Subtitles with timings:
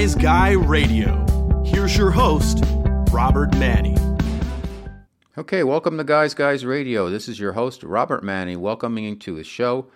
[0.00, 1.62] Guys Guy Radio.
[1.62, 2.64] Here's your host,
[3.12, 3.98] Robert Manni.
[5.36, 7.10] Okay, welcome to Guys Guys Radio.
[7.10, 9.88] This is your host, Robert Manni, welcoming you to the show.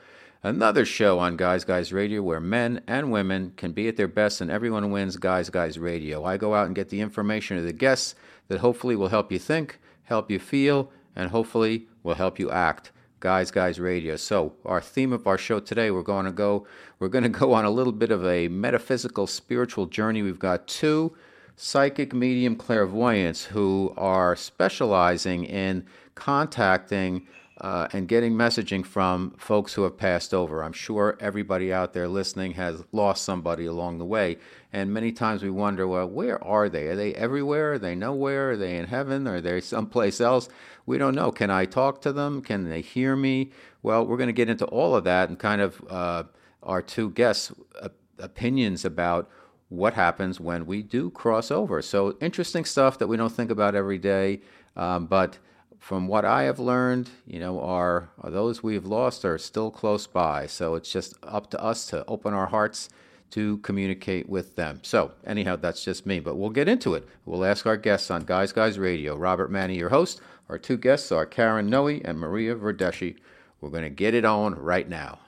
[0.43, 4.43] Another show on Guys Guys Radio where men and women can be at their best
[4.43, 6.23] and everyone wins Guys Guys Radio.
[6.23, 8.15] I go out and get the information of the guests
[8.49, 12.93] that hopefully will help you think, help you feel, and hopefully will help you act.
[13.21, 14.17] Guys Guys Radio.
[14.17, 16.67] So, our theme of our show today, we're going to go
[17.05, 20.23] we're going to go on a little bit of a metaphysical spiritual journey.
[20.23, 21.15] We've got two
[21.55, 27.27] psychic medium clairvoyants who are specializing in contacting
[27.61, 30.65] uh, and getting messaging from folks who have passed over.
[30.65, 34.39] I'm sure everybody out there listening has lost somebody along the way.
[34.73, 36.87] And many times we wonder, well, where are they?
[36.87, 37.75] Are they everywhere?
[37.75, 38.53] Are they nowhere?
[38.53, 39.29] Are they in heaven?
[39.29, 40.49] Are they someplace else?
[40.87, 41.31] We don't know.
[41.31, 42.41] Can I talk to them?
[42.41, 43.51] Can they hear me?
[43.83, 46.23] Well, we're going to get into all of that and kind of uh,
[46.65, 47.53] our two guests'
[48.19, 49.31] opinions about
[49.69, 51.83] what happens when we do cross over.
[51.83, 54.41] So, interesting stuff that we don't think about every day,
[54.77, 55.39] um, but
[55.85, 60.47] from what I have learned, you know, are those we've lost are still close by.
[60.47, 62.89] So it's just up to us to open our hearts
[63.33, 64.81] to communicate with them.
[64.83, 67.07] So, anyhow, that's just me, but we'll get into it.
[67.27, 69.15] We'll ask our guests on Guys Guys Radio.
[69.15, 70.23] Robert Manni, your host.
[70.49, 73.17] Our two guests are Karen Noe and Maria Verdeschi.
[73.61, 75.19] We're going to get it on right now.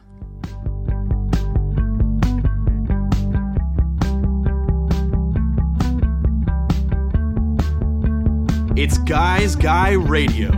[8.77, 10.51] It's Guys Guy Radio.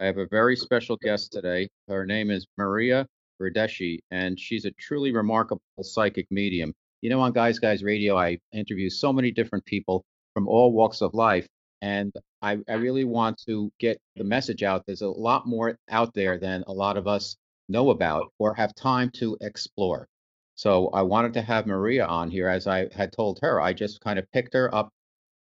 [0.00, 1.68] I have a very special guest today.
[1.86, 3.06] Her name is Maria
[3.40, 6.74] Verdeschi, and she's a truly remarkable psychic medium.
[7.00, 10.04] You know, on Guys Guys Radio, I interview so many different people
[10.34, 11.46] from all walks of life,
[11.80, 12.12] and
[12.42, 14.82] I, I really want to get the message out.
[14.84, 17.36] There's a lot more out there than a lot of us
[17.68, 20.08] know about or have time to explore.
[20.58, 23.60] So I wanted to have Maria on here, as I had told her.
[23.60, 24.92] I just kind of picked her up,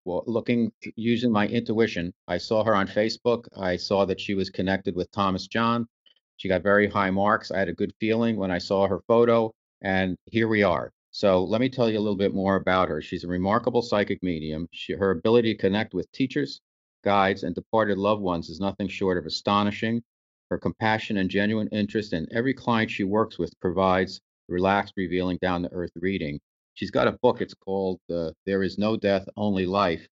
[0.05, 2.13] well, looking using my intuition.
[2.29, 3.47] I saw her on Facebook.
[3.57, 5.89] I saw that she was connected with Thomas John.
[6.37, 7.51] She got very high marks.
[7.51, 10.93] I had a good feeling when I saw her photo, and here we are.
[11.11, 13.03] So let me tell you a little bit more about her.
[13.03, 14.69] She's a remarkable psychic medium.
[14.71, 16.61] She, her ability to connect with teachers,
[17.03, 20.05] guides, and departed loved ones is nothing short of astonishing.
[20.51, 25.63] Her compassion and genuine interest in every client she works with provides relaxed, revealing, down
[25.63, 26.41] to earth reading.
[26.75, 27.41] She's got a book.
[27.41, 30.07] It's called uh, There Is No Death, Only Life.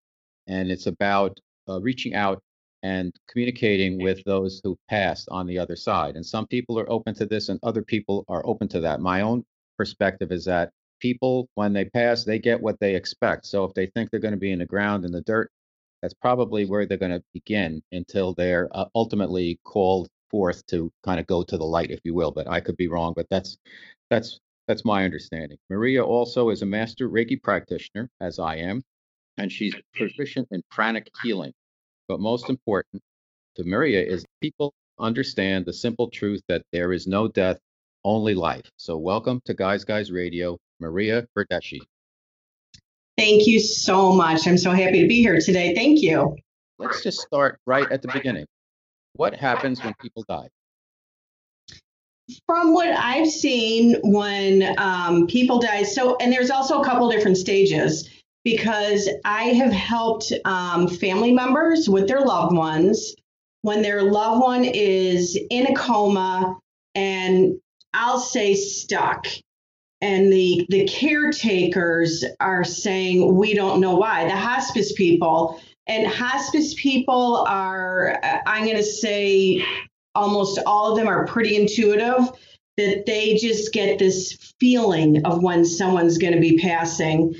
[0.46, 1.38] And it's about
[1.68, 2.42] uh, reaching out
[2.82, 6.16] and communicating with those who passed on the other side.
[6.16, 9.00] And some people are open to this, and other people are open to that.
[9.00, 9.44] My own
[9.76, 13.46] perspective is that people, when they pass, they get what they expect.
[13.46, 15.50] So if they think they're going to be in the ground, in the dirt,
[16.02, 21.20] that's probably where they're going to begin until they're uh, ultimately called forth to kind
[21.20, 22.30] of go to the light, if you will.
[22.30, 23.58] But I could be wrong, but that's
[24.10, 25.58] that's that's my understanding.
[25.70, 28.82] Maria also is a master Reiki practitioner, as I am,
[29.38, 31.52] and she's proficient in pranic healing.
[32.06, 33.02] But most important
[33.56, 37.58] to Maria is people understand the simple truth that there is no death,
[38.04, 38.70] only life.
[38.76, 41.80] So welcome to Guys Guys Radio, Maria Verdeschi.
[43.16, 44.46] Thank you so much.
[44.46, 45.74] I'm so happy to be here today.
[45.74, 46.36] Thank you.
[46.78, 48.46] Let's just start right at the beginning.
[49.18, 50.48] What happens when people die?
[52.46, 57.36] From what I've seen when um, people die, so, and there's also a couple different
[57.36, 58.08] stages
[58.44, 63.16] because I have helped um, family members with their loved ones
[63.62, 66.56] when their loved one is in a coma
[66.94, 67.58] and
[67.92, 69.26] I'll say stuck.
[70.00, 74.26] And the, the caretakers are saying, we don't know why.
[74.26, 79.64] The hospice people, and hospice people are, I'm going to say,
[80.14, 82.30] almost all of them are pretty intuitive
[82.76, 87.34] that they just get this feeling of when someone's going to be passing.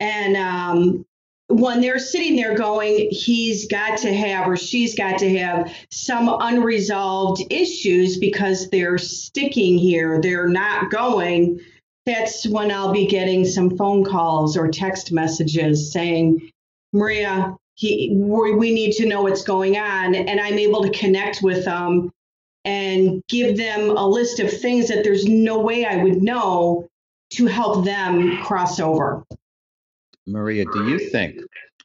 [0.00, 1.04] And um,
[1.48, 6.28] when they're sitting there going, he's got to have or she's got to have some
[6.40, 11.60] unresolved issues because they're sticking here, they're not going.
[12.06, 16.50] That's when I'll be getting some phone calls or text messages saying,
[16.92, 20.16] Maria, he, we need to know what's going on.
[20.16, 22.10] And I'm able to connect with them
[22.64, 26.88] and give them a list of things that there's no way I would know
[27.34, 29.24] to help them cross over.
[30.26, 31.38] Maria, do you think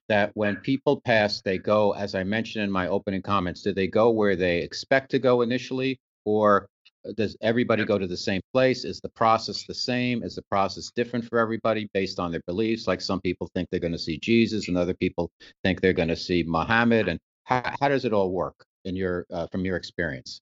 [0.09, 3.87] that when people pass, they go, as I mentioned in my opening comments, do they
[3.87, 6.67] go where they expect to go initially, or
[7.15, 8.85] does everybody go to the same place?
[8.85, 10.23] Is the process the same?
[10.23, 12.87] Is the process different for everybody based on their beliefs?
[12.87, 15.29] Like some people think they're going to see Jesus, and other people
[15.63, 17.07] think they're going to see Muhammad.
[17.07, 20.39] And how, how does it all work in your uh, from your experience?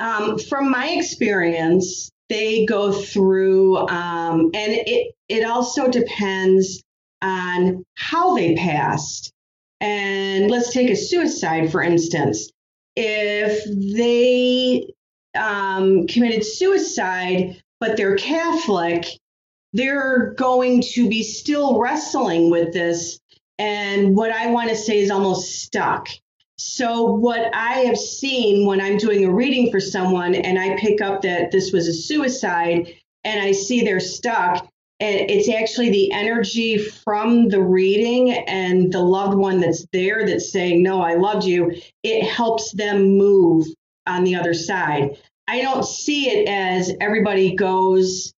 [0.00, 6.82] Um, from my experience, they go through, um, and it it also depends
[7.22, 9.32] on how they passed.
[9.80, 12.50] And let's take a suicide, for instance.
[12.96, 13.64] If
[13.96, 14.92] they
[15.38, 19.06] um, committed suicide, but they're Catholic,
[19.72, 23.20] they're going to be still wrestling with this.
[23.58, 26.08] And what I want to say is almost stuck.
[26.56, 31.00] So, what I have seen when I'm doing a reading for someone and I pick
[31.00, 32.94] up that this was a suicide
[33.24, 34.68] and I see they're stuck,
[35.00, 40.50] and it's actually the energy from the reading and the loved one that's there that's
[40.50, 41.80] saying, No, I loved you.
[42.02, 43.66] It helps them move
[44.06, 45.16] on the other side.
[45.48, 48.34] I don't see it as everybody goes.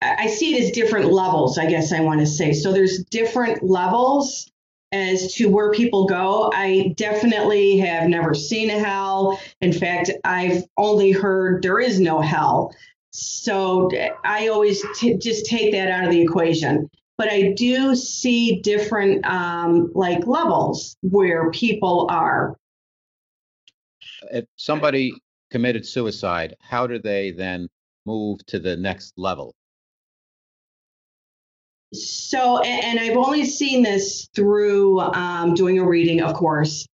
[0.00, 2.52] I see it as different levels, I guess I want to say.
[2.52, 4.50] So there's different levels
[4.92, 6.52] as to where people go.
[6.54, 9.40] I definitely have never seen a hell.
[9.60, 12.74] In fact, I've only heard there is no hell.
[13.10, 13.90] So
[14.24, 16.88] I always t- just take that out of the equation.
[17.18, 22.56] But I do see different um, like levels where people are.
[24.30, 25.12] If somebody
[25.50, 27.68] committed suicide, how do they then
[28.06, 29.54] move to the next level?
[31.92, 36.86] So, and, I've only seen this through um, doing a reading, of course.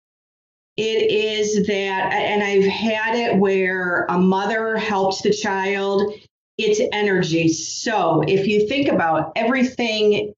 [0.77, 6.13] It is that, and I've had it where a mother helps the child.
[6.57, 7.49] It's energy.
[7.49, 10.33] So, if you think about everything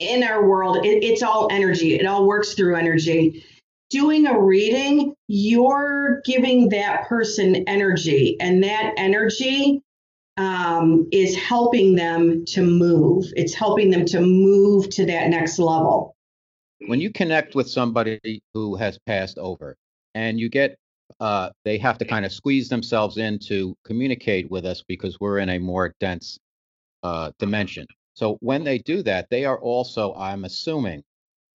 [0.00, 3.44] in our world, it, it's all energy, it all works through energy
[3.90, 9.82] doing a reading, you're giving that person energy, and that energy
[10.36, 13.26] um, is helping them to move.
[13.36, 16.16] It's helping them to move to that next level.
[16.86, 19.76] When you connect with somebody who has passed over
[20.14, 20.76] and you get,
[21.20, 25.38] uh, they have to kind of squeeze themselves in to communicate with us because we're
[25.38, 26.38] in a more dense
[27.02, 27.86] uh, dimension.
[28.14, 31.02] So when they do that, they are also, I'm assuming,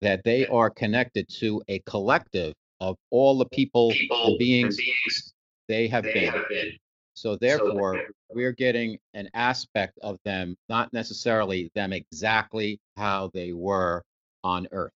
[0.06, 5.34] that they are connected to a collective of all the people, people and beings, beings
[5.68, 6.32] they have, they been.
[6.32, 6.74] have been.
[7.16, 13.54] So therefore, so we're getting an aspect of them, not necessarily them exactly how they
[13.54, 14.04] were
[14.44, 14.92] on Earth.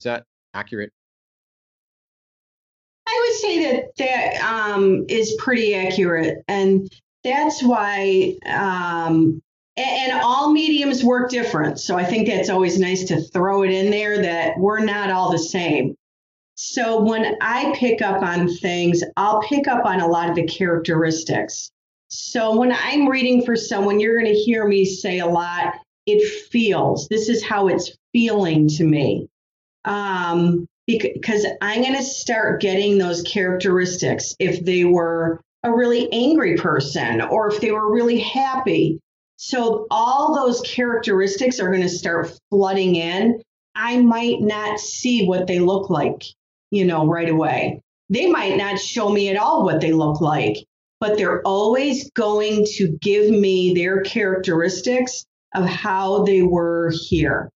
[0.00, 0.24] Is that
[0.54, 0.92] accurate?
[3.06, 6.90] I would say that that um, is pretty accurate, and
[7.22, 9.42] that's why um,
[9.78, 11.78] and, all mediums work different.
[11.78, 15.30] So I think that's always nice to throw it in there that we're not all
[15.30, 15.94] the same.
[16.54, 20.46] So when I pick up on things, I'll pick up on a lot of the
[20.46, 21.70] characteristics.
[22.08, 25.74] So when I'm reading for someone, you're going to hear me say a lot,
[26.06, 27.06] it feels.
[27.08, 29.28] This is how it's feeling to me.
[29.84, 36.56] Um, because I'm going to start getting those characteristics if they were a really angry
[36.56, 38.98] person or if they were really happy
[39.40, 43.40] so all those characteristics are going to start flooding in.
[43.76, 46.24] I might not see what they look like,
[46.72, 47.80] you know, right away.
[48.10, 50.56] They might not show me at all what they look like,
[50.98, 57.48] but they're always going to give me their characteristics of how they were here.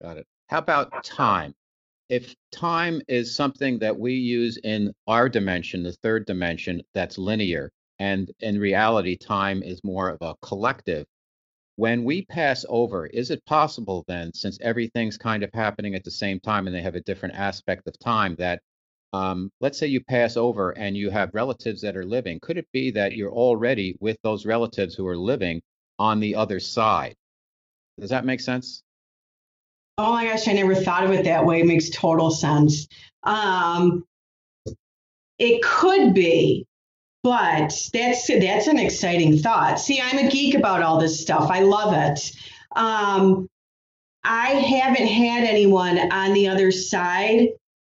[0.00, 0.26] Got it.
[0.46, 1.54] How about time?
[2.08, 7.70] If time is something that we use in our dimension, the third dimension, that's linear,
[7.98, 11.06] and in reality, time is more of a collective.
[11.76, 16.10] When we pass over, is it possible then, since everything's kind of happening at the
[16.10, 18.60] same time and they have a different aspect of time, that
[19.12, 22.66] um, let's say you pass over and you have relatives that are living, could it
[22.72, 25.62] be that you're already with those relatives who are living
[25.98, 27.14] on the other side?
[27.98, 28.82] Does that make sense?
[29.98, 31.60] Oh my gosh, I never thought of it that way.
[31.60, 32.86] It makes total sense.
[33.24, 34.04] Um,
[35.38, 36.67] it could be,
[37.28, 39.78] but that's that's an exciting thought.
[39.78, 41.50] See, I'm a geek about all this stuff.
[41.50, 42.32] I love it.
[42.74, 43.46] Um,
[44.24, 47.48] I haven't had anyone on the other side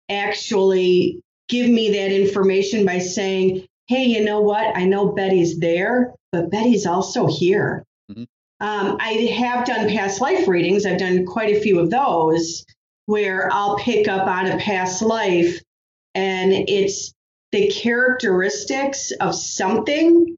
[0.10, 4.76] actually give me that information by saying, "Hey, you know what?
[4.76, 8.24] I know Betty's there, but Betty's also here." Mm-hmm.
[8.60, 10.88] Um, I have done past life readings.
[10.88, 12.66] I've done quite a few of those
[13.06, 15.62] where I'll pick up on a past life,
[16.16, 17.14] and it's
[17.58, 20.38] the characteristics of something,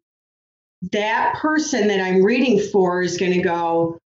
[0.93, 3.97] that person that I'm reading for is going to go,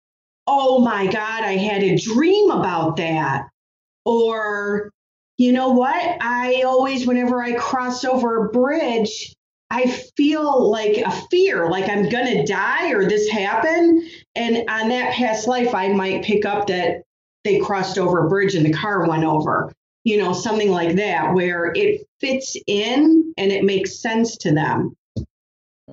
[0.46, 3.48] Oh my God, I had a dream about that.
[4.06, 4.90] Or,
[5.36, 6.16] you know what?
[6.20, 9.34] I always, whenever I cross over a bridge,
[9.70, 14.02] I feel like a fear, like I'm going to die or this happened.
[14.34, 17.02] And on that past life, I might pick up that
[17.44, 19.70] they crossed over a bridge and the car went over
[20.04, 24.96] you know, something like that, where it fits in and it makes sense to them.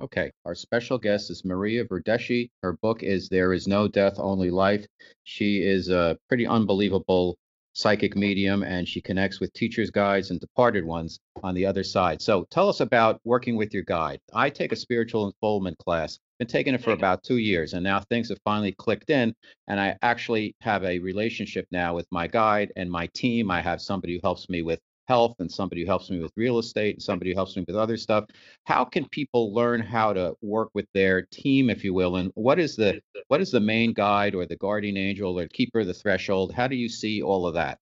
[0.00, 2.50] Okay, our special guest is Maria Verdeschi.
[2.62, 4.86] Her book is There Is No Death, Only Life.
[5.24, 7.36] She is a pretty unbelievable
[7.80, 12.20] psychic medium and she connects with teachers, guides, and departed ones on the other side.
[12.20, 14.20] So tell us about working with your guide.
[14.34, 17.00] I take a spiritual unfoldment class, been taking it for mm-hmm.
[17.00, 19.34] about two years, and now things have finally clicked in.
[19.68, 23.50] And I actually have a relationship now with my guide and my team.
[23.50, 26.60] I have somebody who helps me with health and somebody who helps me with real
[26.60, 28.26] estate and somebody who helps me with other stuff.
[28.64, 32.14] How can people learn how to work with their team, if you will?
[32.14, 35.80] And what is the what is the main guide or the guardian angel or keeper
[35.80, 36.52] of the threshold?
[36.52, 37.78] How do you see all of that?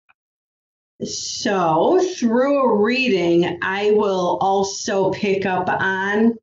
[1.02, 6.34] So through a reading, I will also pick up on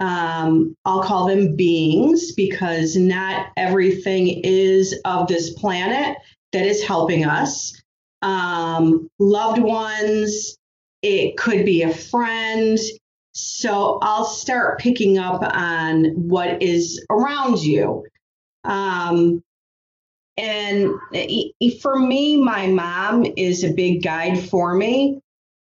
[0.00, 6.18] um, I'll call them beings because not everything is of this planet
[6.52, 7.80] that is helping us
[8.22, 10.56] um, loved ones,
[11.02, 12.78] it could be a friend.
[13.32, 18.04] So I'll start picking up on what is around you.
[18.64, 19.42] Um,
[20.36, 20.94] and
[21.80, 25.20] for me, my mom is a big guide for me.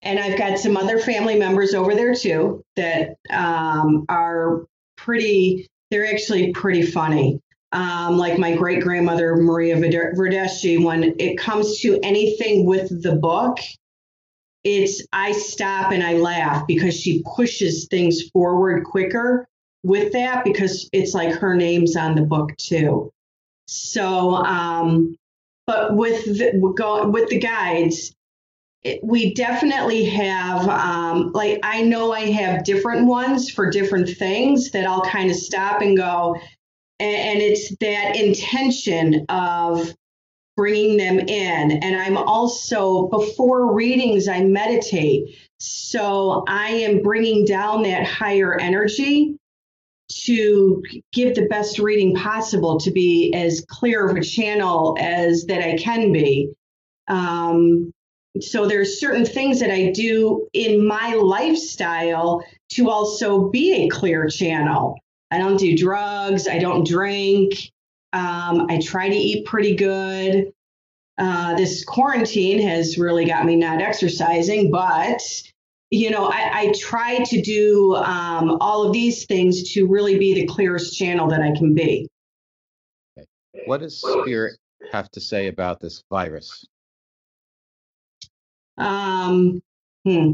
[0.02, 6.12] And I've got some other family members over there too that um, are pretty, they're
[6.12, 7.40] actually pretty funny
[7.72, 13.58] um, like my great grandmother Maria Verdeschi, when it comes to anything with the book,
[14.64, 19.46] it's I stop and I laugh because she pushes things forward quicker
[19.82, 23.10] with that because it's like her name's on the book too.
[23.66, 25.16] So, um,
[25.66, 26.52] but with the,
[27.10, 28.14] with the guides,
[28.82, 34.70] it, we definitely have um, like I know I have different ones for different things
[34.72, 36.36] that I'll kind of stop and go
[37.02, 39.94] and it's that intention of
[40.56, 41.72] bringing them in.
[41.72, 45.36] And I'm also, before readings, I meditate.
[45.58, 49.36] So I am bringing down that higher energy
[50.24, 50.82] to
[51.12, 55.76] give the best reading possible to be as clear of a channel as that I
[55.76, 56.52] can be.
[57.08, 57.92] Um,
[58.40, 64.28] so there's certain things that I do in my lifestyle to also be a clear
[64.28, 64.98] channel.
[65.32, 66.46] I don't do drugs.
[66.46, 67.54] I don't drink.
[68.12, 70.52] Um, I try to eat pretty good.
[71.16, 75.22] Uh, this quarantine has really got me not exercising, but
[75.90, 80.34] you know, I, I try to do um, all of these things to really be
[80.34, 82.08] the clearest channel that I can be.
[83.18, 83.26] Okay.
[83.64, 84.58] What does spirit
[84.90, 86.66] have to say about this virus?
[88.76, 89.62] Um,
[90.04, 90.32] hmm.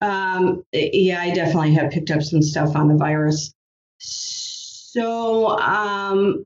[0.00, 3.52] Um, yeah, I definitely have picked up some stuff on the virus.
[3.98, 6.44] So um,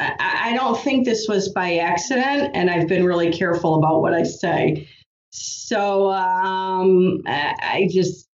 [0.00, 4.14] I, I don't think this was by accident, and I've been really careful about what
[4.14, 4.88] I say.
[5.30, 8.26] So um, I just,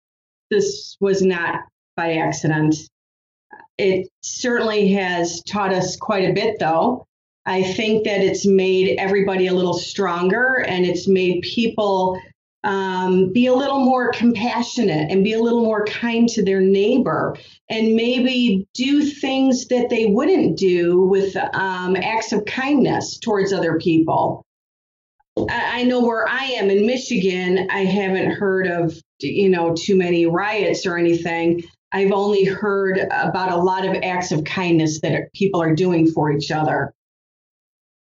[0.49, 1.61] this was not
[1.95, 2.75] by accident.
[3.77, 7.07] It certainly has taught us quite a bit, though.
[7.45, 12.17] I think that it's made everybody a little stronger and it's made people
[12.63, 17.35] um, be a little more compassionate and be a little more kind to their neighbor
[17.69, 23.77] and maybe do things that they wouldn't do with um, acts of kindness towards other
[23.79, 24.45] people.
[25.37, 29.95] I, I know where I am in Michigan, I haven't heard of, you know, too
[29.95, 31.63] many riots or anything.
[31.91, 36.31] I've only heard about a lot of acts of kindness that people are doing for
[36.31, 36.93] each other.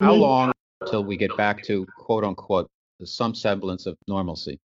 [0.01, 0.21] How mm-hmm.
[0.21, 2.69] long until we get back to quote unquote
[3.05, 4.59] some semblance of normalcy?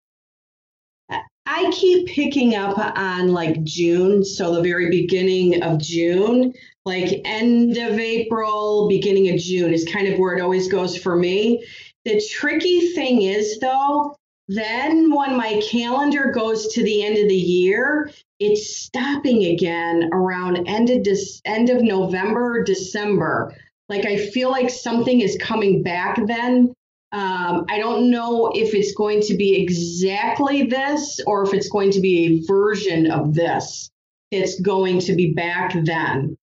[1.51, 6.53] I keep picking up on like June, so the very beginning of June,
[6.85, 11.17] like end of April, beginning of June is kind of where it always goes for
[11.17, 11.65] me.
[12.05, 14.15] The tricky thing is though,
[14.47, 20.69] then when my calendar goes to the end of the year, it's stopping again around
[20.69, 23.55] end of this end of November, December.
[23.89, 26.75] Like I feel like something is coming back then
[27.11, 31.91] um, I don't know if it's going to be exactly this or if it's going
[31.93, 33.91] to be a version of this.
[34.31, 36.37] It's going to be back then.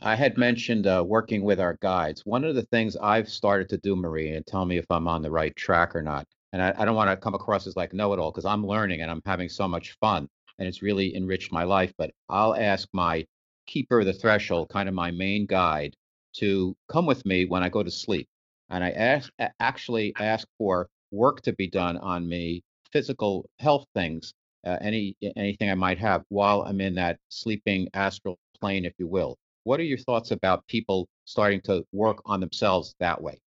[0.00, 2.26] I had mentioned uh, working with our guides.
[2.26, 5.22] One of the things I've started to do, Marie, and tell me if I'm on
[5.22, 6.26] the right track or not.
[6.52, 8.66] And I, I don't want to come across as like know it all because I'm
[8.66, 10.28] learning and I'm having so much fun
[10.58, 11.92] and it's really enriched my life.
[11.96, 13.24] But I'll ask my
[13.68, 15.94] keeper of the threshold, kind of my main guide,
[16.38, 18.28] to come with me when I go to sleep
[18.72, 24.32] and I ask, actually ask for work to be done on me, physical health things,
[24.66, 29.06] uh, any anything I might have while I'm in that sleeping astral plane, if you
[29.06, 29.36] will.
[29.64, 33.40] What are your thoughts about people starting to work on themselves that way?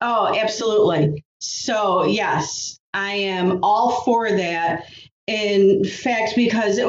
[0.00, 1.24] Oh, absolutely.
[1.40, 4.86] So, yes, I am all for that.
[5.26, 6.88] In fact, because it,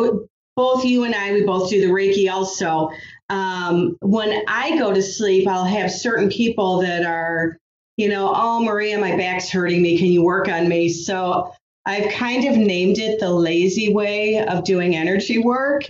[0.55, 2.89] both you and I, we both do the Reiki also.
[3.29, 7.57] Um, when I go to sleep, I'll have certain people that are,
[7.98, 9.98] you know, oh, Maria, my back's hurting me.
[9.98, 10.89] Can you work on me?
[10.89, 11.51] So
[11.86, 15.83] I've kind of named it the lazy way of doing energy work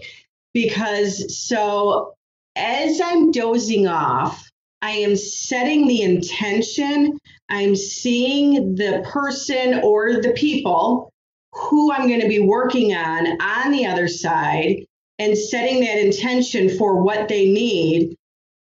[0.54, 2.14] because so
[2.56, 4.50] as I'm dozing off,
[4.82, 7.20] I am setting the intention.
[7.50, 11.12] I'm seeing the person or the people
[11.52, 14.86] who I'm going to be working on on the other side
[15.20, 18.16] and setting that intention for what they need.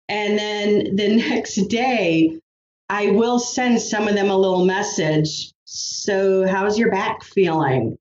[0.10, 2.40] And then the next day,
[2.90, 5.52] I will send some of them a little message.
[5.66, 7.98] So, how's your back feeling?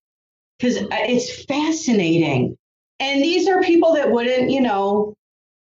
[0.59, 2.57] Because uh, it's fascinating.
[3.01, 5.15] And these are people that wouldn't, you know,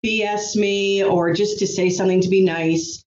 [0.04, 3.04] BS me or just to say something to be nice.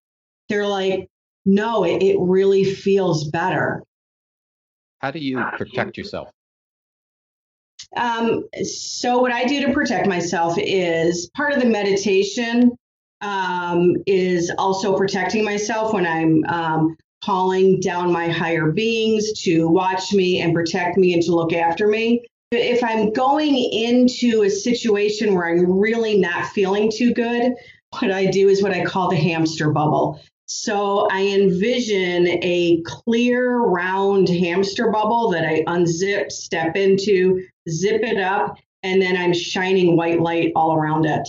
[0.48, 1.10] They're like,
[1.46, 3.84] no, it, it really feels better.
[5.00, 6.30] How do you ah, protect yourself?
[7.96, 12.72] Um, so, what I do to protect myself is part of the meditation
[13.22, 20.14] um, is also protecting myself when I'm um, calling down my higher beings to watch
[20.14, 22.26] me and protect me and to look after me.
[22.52, 27.54] If I'm going into a situation where I'm really not feeling too good,
[28.00, 30.20] what I do is what I call the hamster bubble.
[30.48, 38.18] So I envision a clear, round hamster bubble that I unzip, step into, zip it
[38.18, 41.28] up, and then I'm shining white light all around it.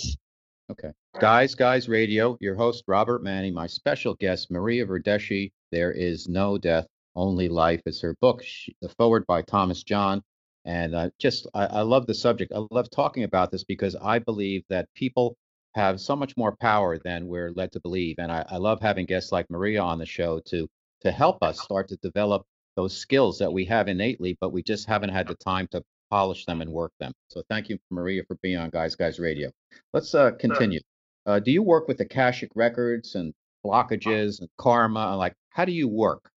[0.71, 0.91] Okay.
[1.21, 5.53] Guys, Guys Radio, your host, Robert Manni, my special guest, Maria Verdeschi.
[5.73, 8.43] There is no death, only life is her book,
[8.83, 10.23] the foreword by Thomas John.
[10.65, 12.53] And uh, just, I, I love the subject.
[12.53, 15.37] I love talking about this because I believe that people
[15.77, 18.17] have so much more power than we're led to believe.
[18.19, 20.69] And I, I love having guests like Maria on the show to
[21.03, 22.43] to help us start to develop
[22.75, 26.45] those skills that we have innately, but we just haven't had the time to polish
[26.45, 27.13] them and work them.
[27.29, 29.51] So thank you, Maria, for being on Guys Guys Radio.
[29.93, 30.81] Let's uh, continue.
[31.27, 35.17] Uh, do you work with Akashic records and blockages and karma?
[35.17, 36.31] Like, how do you work?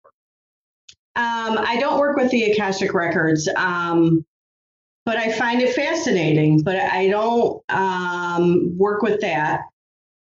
[1.15, 3.49] Um, I don't work with the Akashic records.
[3.55, 4.23] Um,
[5.07, 6.61] but I find it fascinating.
[6.63, 9.61] But I don't um, work with that.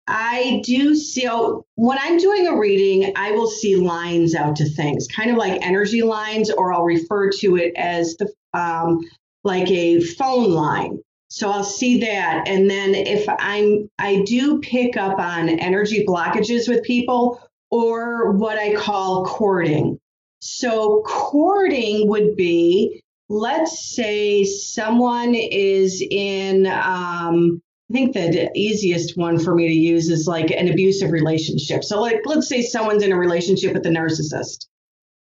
[0.06, 4.68] I do see so when I'm doing a reading, I will see lines out to
[4.68, 9.00] things, kind of like energy lines, or I'll refer to it as the um,
[9.44, 11.00] like a phone line.
[11.28, 16.68] So I'll see that, and then if I'm I do pick up on energy blockages
[16.68, 20.00] with people, or what I call cording.
[20.40, 29.38] So cording would be let's say someone is in um, I think the easiest one
[29.38, 31.82] for me to use is like an abusive relationship.
[31.82, 34.66] So like let's say someone's in a relationship with a narcissist.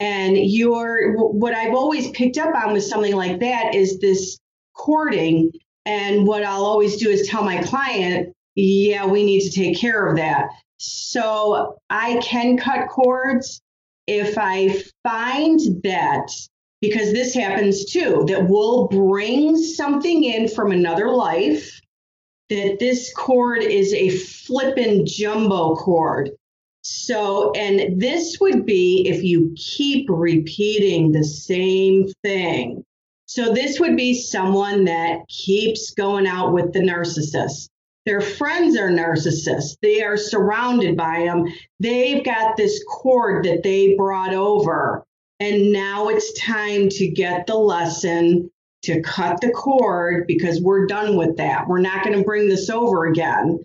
[0.01, 4.39] And you're what I've always picked up on with something like that is this
[4.75, 5.51] cording.
[5.85, 10.07] And what I'll always do is tell my client, yeah, we need to take care
[10.07, 10.51] of that.
[10.79, 13.61] So I can cut cords
[14.07, 16.31] if I find that
[16.81, 21.81] because this happens too that we'll bring something in from another life
[22.49, 26.31] that this cord is a flippin' jumbo cord
[26.83, 32.85] so and this would be if you keep repeating the same thing.
[33.27, 37.69] So this would be someone that keeps going out with the narcissist.
[38.07, 39.77] Their friends are narcissists.
[39.83, 41.45] They are surrounded by them
[41.81, 45.05] they've got this cord that they brought over.
[45.41, 48.51] And now it's time to get the lesson
[48.83, 51.69] to cut the cord because we're done with that.
[51.69, 53.61] We're not going to bring this over again.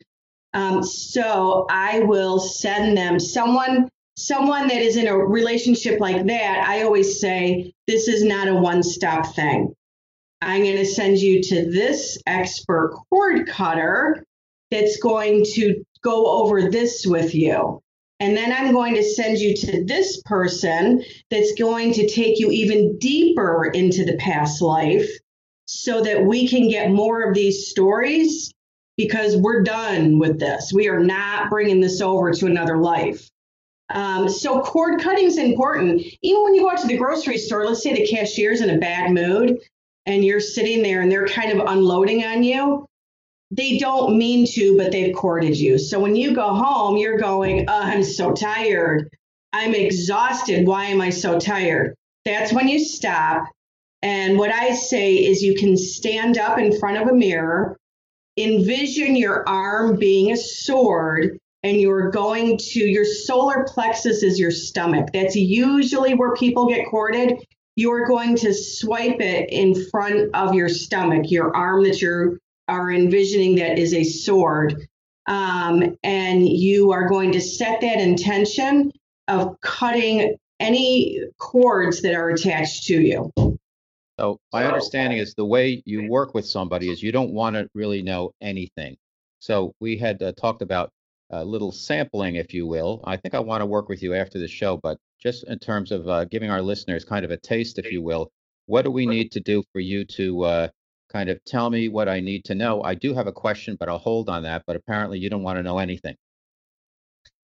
[0.54, 6.66] Um, so I will send them someone someone that is in a relationship like that.
[6.68, 9.74] I always say this is not a one stop thing.
[10.42, 14.24] I'm going to send you to this expert cord cutter
[14.70, 17.82] that's going to go over this with you.
[18.20, 22.52] And then I'm going to send you to this person that's going to take you
[22.52, 25.10] even deeper into the past life
[25.66, 28.53] so that we can get more of these stories
[28.98, 30.72] because we're done with this.
[30.74, 33.30] We are not bringing this over to another life.
[33.90, 36.02] Um, so cord cutting is important.
[36.22, 38.80] Even when you go out to the grocery store, let's say the cashier's in a
[38.80, 39.60] bad mood
[40.06, 42.88] and you're sitting there and they're kind of unloading on you
[43.56, 45.78] they don't mean to, but they've corded you.
[45.78, 49.10] So when you go home, you're going, oh, I'm so tired.
[49.52, 50.66] I'm exhausted.
[50.66, 51.94] Why am I so tired?
[52.26, 53.44] That's when you stop.
[54.02, 57.78] And what I say is you can stand up in front of a mirror,
[58.38, 64.52] envision your arm being a sword, and you're going to your solar plexus is your
[64.52, 65.10] stomach.
[65.14, 67.46] That's usually where people get corded.
[67.76, 72.92] you're going to swipe it in front of your stomach, your arm that you are
[72.92, 74.88] envisioning that is a sword.
[75.28, 78.92] Um, and you are going to set that intention
[79.28, 83.32] of cutting any cords that are attached to you.
[84.20, 87.68] So my understanding is the way you work with somebody is you don't want to
[87.74, 88.96] really know anything.
[89.40, 90.92] So we had uh, talked about
[91.32, 93.02] a little sampling, if you will.
[93.06, 95.92] I think I want to work with you after the show, but just in terms
[95.92, 98.32] of uh, giving our listeners kind of a taste, if you will,
[98.68, 100.68] what do we need to do for you to uh,
[101.12, 102.84] kind of tell me what I need to know?
[102.84, 104.64] I do have a question, but I'll hold on that.
[104.68, 106.16] But apparently, you don't want to know anything.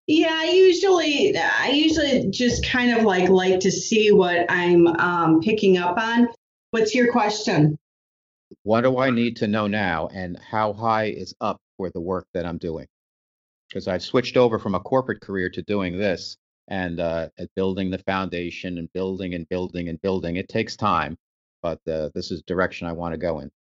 [0.08, 5.40] Yeah, I usually I usually just kind of like like to see what I'm um,
[5.42, 6.28] picking up on.
[6.72, 7.78] What's your question?
[8.64, 12.28] What do I need to know now, and how high is up for the work
[12.34, 12.88] that I'm doing?
[13.68, 18.00] Because I've switched over from a corporate career to doing this and uh, building the
[18.00, 20.36] foundation and building and building and building.
[20.36, 21.18] It takes time,
[21.62, 23.52] but uh, this is direction I want to go in.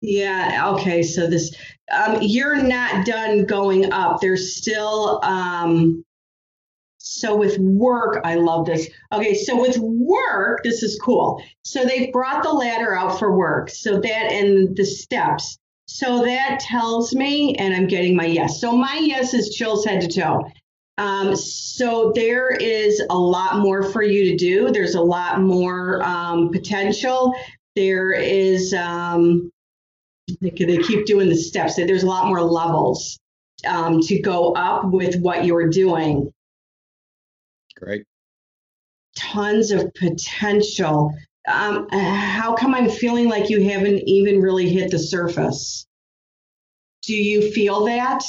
[0.00, 0.70] Yeah.
[0.74, 1.02] Okay.
[1.02, 1.54] So this,
[1.92, 4.20] um, you're not done going up.
[4.20, 6.04] There's still, um,
[7.04, 8.88] so with work, I love this.
[9.12, 9.34] Okay.
[9.34, 11.42] So with work, this is cool.
[11.64, 13.70] So they brought the ladder out for work.
[13.70, 15.58] So that and the steps.
[15.86, 18.60] So that tells me, and I'm getting my yes.
[18.60, 20.44] So my yes is chills head to toe.
[20.96, 24.70] Um, so there is a lot more for you to do.
[24.70, 27.34] There's a lot more um, potential.
[27.74, 29.50] There is, um,
[30.40, 31.74] they, they keep doing the steps.
[31.74, 33.18] There's a lot more levels
[33.66, 36.32] um, to go up with what you're doing.
[37.82, 38.04] Great.
[39.16, 41.12] Tons of potential.
[41.48, 45.84] Um, how come I'm feeling like you haven't even really hit the surface?
[47.02, 48.22] Do you feel that?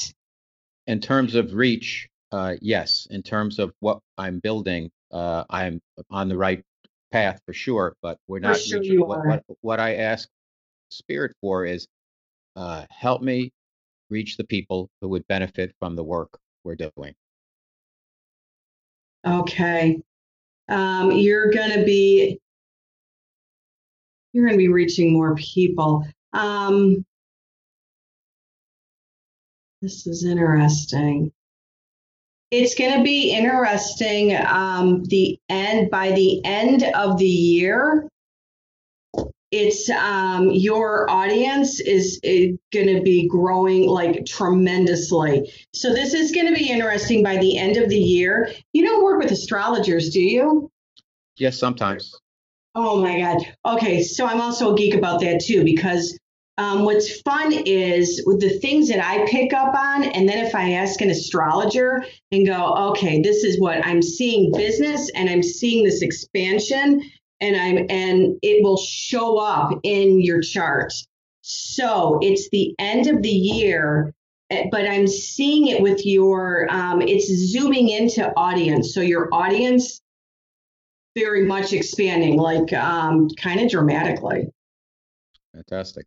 [0.88, 3.08] In terms of reach, uh, yes.
[3.12, 6.64] In terms of what I'm building, uh, I'm on the right
[7.12, 9.00] path for sure, but we're not sure reaching.
[9.02, 10.28] What, what, what I ask
[10.90, 11.88] Spirit for is
[12.56, 13.52] uh, help me
[14.10, 17.14] reach the people who would benefit from the work we're doing.
[19.26, 20.02] Okay.
[20.70, 22.40] Um, you're gonna be
[24.32, 26.06] you're gonna be reaching more people.
[26.34, 27.06] Um,
[29.82, 31.32] this is interesting.
[32.52, 34.36] It's gonna be interesting.
[34.36, 38.10] Um, the end by the end of the year,
[39.54, 45.54] it's um, your audience is, is going to be growing like tremendously.
[45.74, 48.52] So this is going to be interesting by the end of the year.
[48.74, 50.72] You don't work with astrologers, do you?
[51.38, 52.16] Yes, sometimes.
[52.74, 53.76] Oh my God.
[53.76, 56.18] Okay, so I'm also a geek about that too because
[56.58, 60.56] um, what's fun is with the things that I pick up on, and then if
[60.56, 65.42] I ask an astrologer and go, okay, this is what I'm seeing business, and I'm
[65.42, 67.02] seeing this expansion,
[67.44, 70.94] and I'm and it will show up in your chart.
[71.42, 74.14] So it's the end of the year,
[74.50, 76.68] eh, but I'm seeing it with your.
[76.72, 80.00] Um, it's zooming into audience, so your audience
[81.16, 84.50] very much expanding, like um, kind of dramatically.
[85.54, 86.06] Fantastic.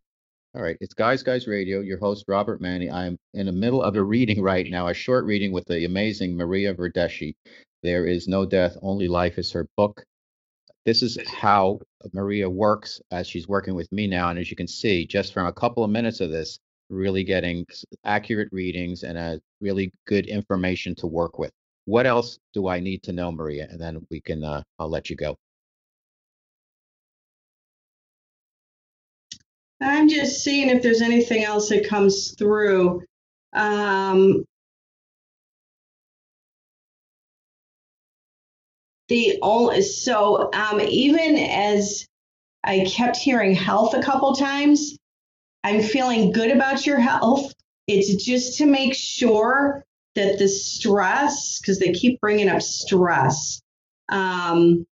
[0.55, 0.77] All right.
[0.81, 2.91] It's Guys Guys Radio, your host, Robert Manni.
[2.91, 6.35] I'm in the middle of a reading right now, a short reading with the amazing
[6.35, 7.35] Maria Verdeschi.
[7.83, 10.03] There is No Death, Only Life is her book.
[10.87, 11.81] This is how
[12.13, 14.29] Maria works as she's working with me now.
[14.29, 17.65] And as you can see, just from a couple of minutes of this, really getting
[18.05, 21.51] accurate readings and a really good information to work with.
[21.83, 23.67] What else do I need to know, Maria?
[23.69, 25.35] And then we can, uh, I'll let you go.
[29.81, 33.03] I'm just seeing if there's anything else that comes through.
[33.51, 34.45] Um,
[39.07, 42.07] the only so um, even as
[42.63, 44.97] I kept hearing health a couple times,
[45.63, 47.53] I'm feeling good about your health.
[47.87, 53.61] It's just to make sure that the stress, because they keep bringing up stress,
[54.09, 54.85] um,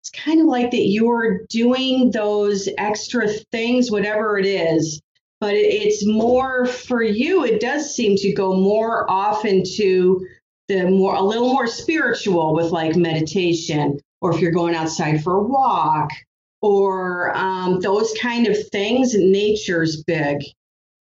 [0.00, 5.00] it's kind of like that you're doing those extra things, whatever it is,
[5.40, 7.44] but it's more for you.
[7.44, 10.26] It does seem to go more often into
[10.68, 15.34] the more, a little more spiritual with like meditation, or if you're going outside for
[15.36, 16.10] a walk,
[16.62, 19.14] or um, those kind of things.
[19.14, 20.38] Nature's big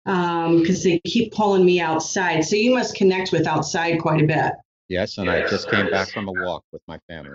[0.04, 2.44] because they keep pulling me outside.
[2.44, 4.52] So you must connect with outside quite a bit.
[4.88, 7.30] Yes, and I just came back from a walk with my family.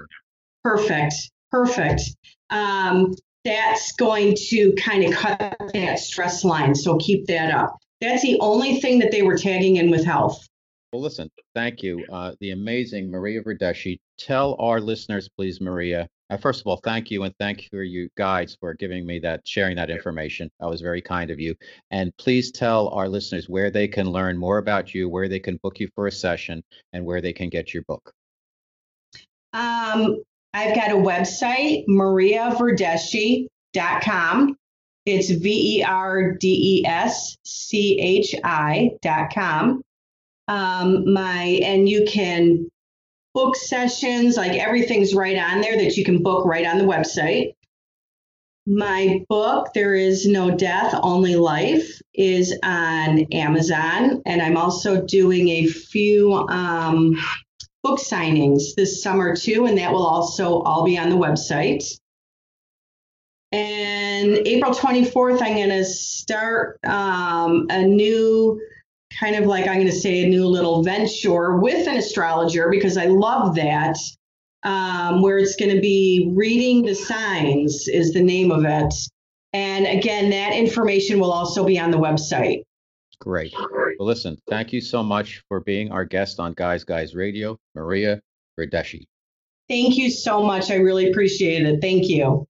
[0.63, 1.13] Perfect.
[1.49, 2.01] Perfect.
[2.49, 6.75] Um, that's going to kind of cut that stress line.
[6.75, 7.77] So keep that up.
[8.01, 10.45] That's the only thing that they were tagging in with health.
[10.93, 12.05] Well, listen, thank you.
[12.09, 13.99] Uh, the amazing Maria Verdeschi.
[14.17, 16.07] Tell our listeners, please, Maria.
[16.29, 19.19] Uh, first of all, thank you and thank you for you guides for giving me
[19.19, 20.49] that, sharing that information.
[20.59, 21.55] That was very kind of you.
[21.91, 25.57] And please tell our listeners where they can learn more about you, where they can
[25.57, 28.13] book you for a session, and where they can get your book.
[29.53, 30.21] Um,
[30.53, 34.57] I've got a website, mariaverdeschi.com.
[35.05, 39.81] It's V E R D E S C H I dot com.
[40.47, 42.69] Um, my and you can
[43.33, 47.53] book sessions, like everything's right on there that you can book right on the website.
[48.65, 54.21] My book, There Is No Death, Only Life, is on Amazon.
[54.25, 57.15] And I'm also doing a few um,
[57.83, 61.97] book signings this summer too, and that will also all be on the website.
[63.53, 68.59] And April 24th, I'm going to start um, a new
[69.19, 72.97] kind of like I'm going to say a new little venture with an astrologer because
[72.97, 73.97] I love that.
[74.63, 78.93] Um, where it's going to be reading the signs is the name of it.
[79.53, 82.63] And again, that information will also be on the website.
[83.19, 83.53] Great.
[83.53, 88.19] Well, listen, thank you so much for being our guest on Guys Guys Radio, Maria
[88.59, 89.05] Verdeschi.
[89.69, 90.71] Thank you so much.
[90.71, 91.81] I really appreciate it.
[91.81, 92.47] Thank you.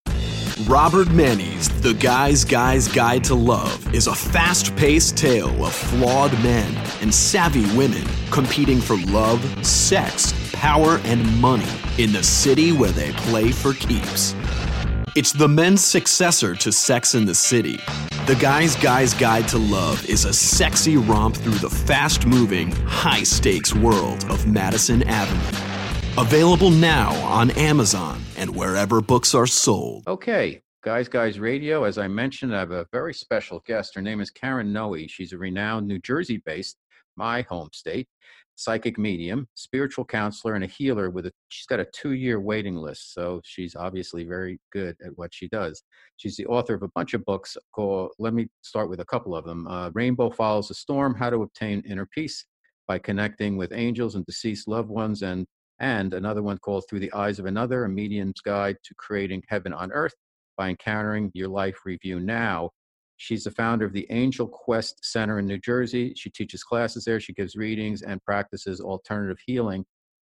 [0.66, 6.34] Robert Manni's The Guy's Guy's Guide to Love is a fast paced tale of flawed
[6.42, 12.92] men and savvy women competing for love, sex, power, and money in the city where
[12.92, 14.34] they play for keeps.
[15.16, 17.80] It's the men's successor to Sex in the City.
[18.26, 23.24] The Guy's Guy's Guide to Love is a sexy romp through the fast moving, high
[23.24, 25.77] stakes world of Madison Avenue.
[26.18, 30.08] Available now on Amazon and wherever books are sold.
[30.08, 31.84] Okay, Guys Guys Radio.
[31.84, 33.94] As I mentioned, I have a very special guest.
[33.94, 34.98] Her name is Karen Noe.
[35.06, 36.78] She's a renowned New Jersey based,
[37.18, 38.08] my home state,
[38.56, 43.14] psychic medium, spiritual counselor, and a healer with a she's got a two-year waiting list.
[43.14, 45.84] So she's obviously very good at what she does.
[46.16, 49.36] She's the author of a bunch of books called let me start with a couple
[49.36, 49.68] of them.
[49.68, 52.44] Uh, Rainbow Follows the Storm, How to Obtain Inner Peace
[52.88, 55.46] by Connecting with Angels and Deceased Loved Ones, and
[55.80, 59.74] and another one called Through the Eyes of Another, a medium's guide to creating heaven
[59.74, 60.16] on earth
[60.58, 62.72] by encountering your life review now.
[63.18, 66.14] She's the founder of the Angel Quest Center in New Jersey.
[66.16, 69.86] She teaches classes there, she gives readings and practices alternative healing.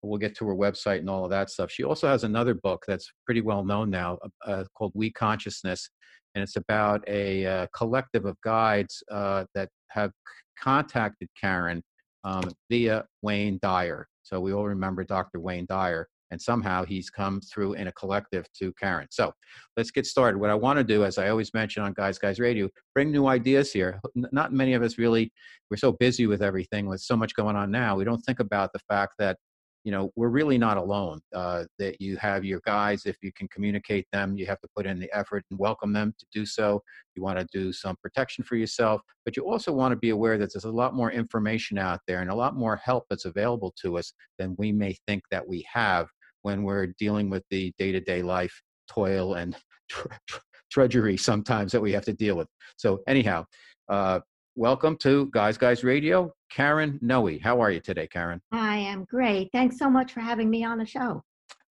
[0.04, 1.70] We'll get to her website and all of that stuff.
[1.70, 5.88] She also has another book that's pretty well known now uh, uh called We Consciousness,
[6.34, 10.10] and it's about a uh, collective of guides uh, that have
[10.58, 11.82] contacted Karen
[12.24, 14.08] um, via Wayne Dyer.
[14.22, 15.40] So we all remember Dr.
[15.40, 19.06] Wayne Dyer, and somehow he's come through in a collective to Karen.
[19.10, 19.32] So
[19.76, 20.38] let's get started.
[20.38, 23.26] What I want to do, as I always mention on Guys Guys Radio, bring new
[23.26, 24.00] ideas here.
[24.14, 25.30] Not many of us really,
[25.70, 28.72] we're so busy with everything, with so much going on now, we don't think about
[28.72, 29.36] the fact that
[29.84, 33.48] you know we're really not alone uh, that you have your guys if you can
[33.48, 36.82] communicate them you have to put in the effort and welcome them to do so.
[37.14, 40.38] You want to do some protection for yourself but you also want to be aware
[40.38, 43.74] that there's a lot more information out there and a lot more help that's available
[43.82, 46.08] to us than we may think that we have
[46.42, 49.56] when we're dealing with the day-to-day life toil and
[50.70, 52.48] drudgery sometimes that we have to deal with.
[52.76, 53.44] So anyhow
[53.88, 54.20] uh,
[54.54, 56.32] welcome to Guys Guys Radio.
[56.50, 58.40] Karen Noe, how are you today, Karen?
[58.52, 59.50] I am great.
[59.52, 61.22] Thanks so much for having me on the show.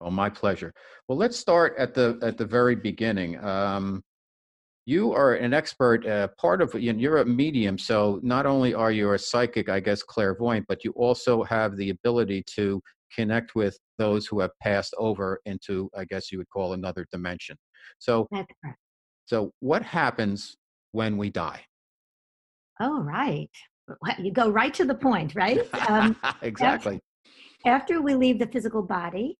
[0.00, 0.72] Oh, my pleasure.
[1.06, 3.42] Well, let's start at the at the very beginning.
[3.44, 4.02] Um,
[4.86, 7.76] you are an expert, uh, part of you're a medium.
[7.76, 11.90] So not only are you a psychic, I guess clairvoyant, but you also have the
[11.90, 12.80] ability to
[13.14, 17.56] connect with those who have passed over into, I guess you would call another dimension.
[17.98, 18.26] So,
[19.26, 20.56] so what happens
[20.92, 21.60] when we die?
[22.80, 23.50] Oh, right.
[24.18, 25.60] You go right to the point, right?
[25.88, 27.00] Um, exactly.
[27.64, 29.36] After, after we leave the physical body,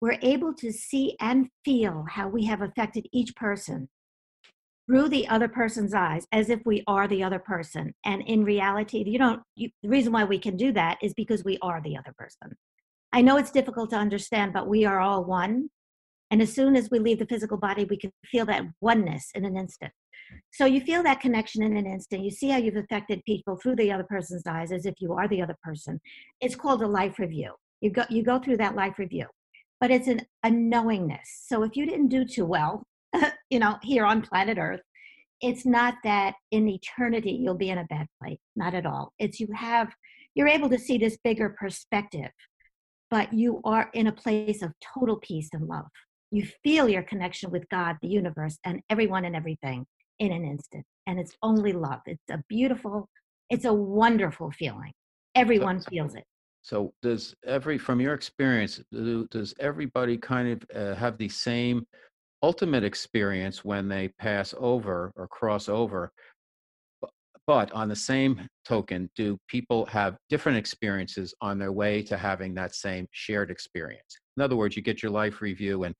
[0.00, 3.88] we're able to see and feel how we have affected each person
[4.86, 9.04] through the other person's eyes as if we are the other person and in reality
[9.06, 11.96] you don't you, the reason why we can do that is because we are the
[11.96, 12.56] other person
[13.12, 15.68] i know it's difficult to understand but we are all one
[16.32, 19.44] and as soon as we leave the physical body we can feel that oneness in
[19.44, 19.92] an instant
[20.52, 22.24] so you feel that connection in an instant.
[22.24, 25.28] You see how you've affected people through the other person's eyes as if you are
[25.28, 26.00] the other person.
[26.40, 27.54] It's called a life review.
[27.80, 29.26] You go you go through that life review.
[29.80, 31.44] But it's an, a knowingness.
[31.46, 32.84] So if you didn't do too well,
[33.50, 34.82] you know, here on planet Earth,
[35.40, 38.38] it's not that in eternity you'll be in a bad place.
[38.56, 39.12] Not at all.
[39.18, 39.88] It's you have
[40.34, 42.30] you're able to see this bigger perspective,
[43.10, 45.86] but you are in a place of total peace and love.
[46.30, 49.86] You feel your connection with God, the universe, and everyone and everything
[50.20, 50.84] in an instant.
[51.06, 52.00] And it's only love.
[52.06, 53.08] It's a beautiful,
[53.48, 54.92] it's a wonderful feeling.
[55.34, 56.24] everyone feels it.
[56.62, 61.86] So does every, from your experience, do, does everybody kind of uh, have the same
[62.42, 66.12] ultimate experience when they pass over or cross over?
[67.46, 72.54] But on the same token, do people have different experiences on their way to having
[72.54, 74.18] that same shared experience?
[74.40, 75.94] In other words, you get your life review and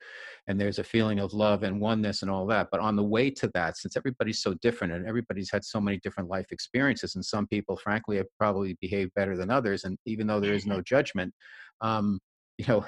[0.47, 2.69] and there's a feeling of love and oneness and all that.
[2.71, 5.99] But on the way to that, since everybody's so different and everybody's had so many
[5.99, 10.25] different life experiences, and some people, frankly, have probably behaved better than others, and even
[10.25, 11.31] though there is no judgment,
[11.81, 12.19] um,
[12.57, 12.83] you know,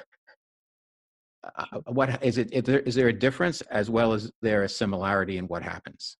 [1.56, 2.52] uh, what is it?
[2.52, 6.16] Is there, is there a difference as well as there a similarity in what happens?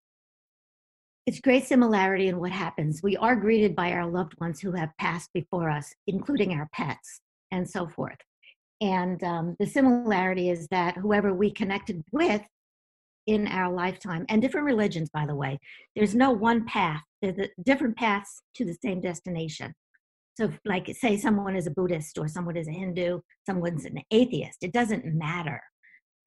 [1.26, 3.02] It's great similarity in what happens.
[3.02, 7.20] We are greeted by our loved ones who have passed before us, including our pets
[7.50, 8.18] and so forth.
[8.80, 12.42] And um, the similarity is that whoever we connected with
[13.26, 15.58] in our lifetime, and different religions, by the way,
[15.96, 19.72] there's no one path, there's different paths to the same destination.
[20.36, 24.58] So, like, say someone is a Buddhist or someone is a Hindu, someone's an atheist,
[24.62, 25.62] it doesn't matter.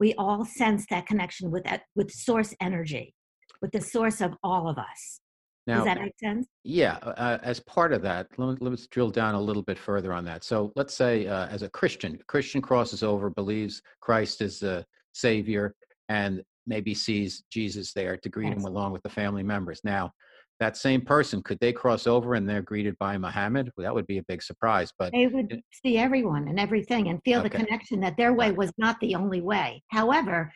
[0.00, 3.14] We all sense that connection with that, with source energy
[3.60, 5.20] with the source of all of us.
[5.68, 6.48] Now, Does that make sense?
[6.64, 6.96] Yeah.
[7.02, 10.24] Uh, uh as part of that, let, us drill down a little bit further on
[10.24, 10.42] that.
[10.42, 15.74] So let's say, uh, as a Christian, Christian crosses over, believes Christ is the Savior,
[16.08, 18.56] and maybe sees Jesus there to greet yes.
[18.56, 19.82] him along with the family members.
[19.84, 20.10] Now,
[20.58, 23.70] that same person could they cross over and they're greeted by Muhammad?
[23.76, 24.90] Well, that would be a big surprise.
[24.98, 27.50] But they would see everyone and everything and feel okay.
[27.50, 29.82] the connection that their way was not the only way.
[29.90, 30.50] However,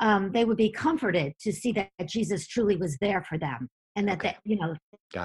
[0.00, 4.08] um, they would be comforted to see that Jesus truly was there for them and
[4.08, 4.36] that, okay.
[4.44, 4.74] they, you know,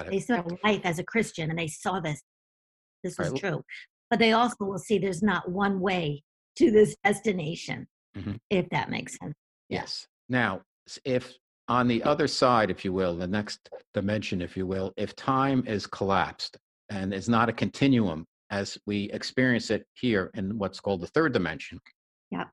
[0.08, 2.20] they saw life as a Christian and they saw this.
[3.04, 3.40] This was right.
[3.40, 3.62] true.
[4.10, 6.22] But they also will see there's not one way
[6.58, 8.34] to this destination, mm-hmm.
[8.50, 9.34] if that makes sense.
[9.68, 10.06] Yes.
[10.28, 10.62] Now,
[11.04, 11.32] if
[11.68, 15.64] on the other side, if you will, the next dimension, if you will, if time
[15.66, 16.56] is collapsed
[16.90, 21.32] and is not a continuum as we experience it here in what's called the third
[21.32, 21.80] dimension,
[22.30, 22.44] yeah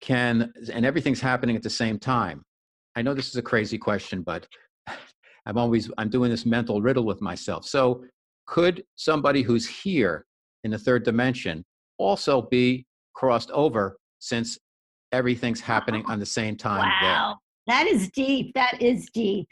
[0.00, 2.42] can and everything's happening at the same time
[2.94, 4.46] i know this is a crazy question but
[5.46, 8.04] i'm always i'm doing this mental riddle with myself so
[8.46, 10.26] could somebody who's here
[10.64, 11.64] in the third dimension
[11.98, 14.58] also be crossed over since
[15.12, 17.76] everything's happening on the same time wow there?
[17.76, 19.48] that is deep that is deep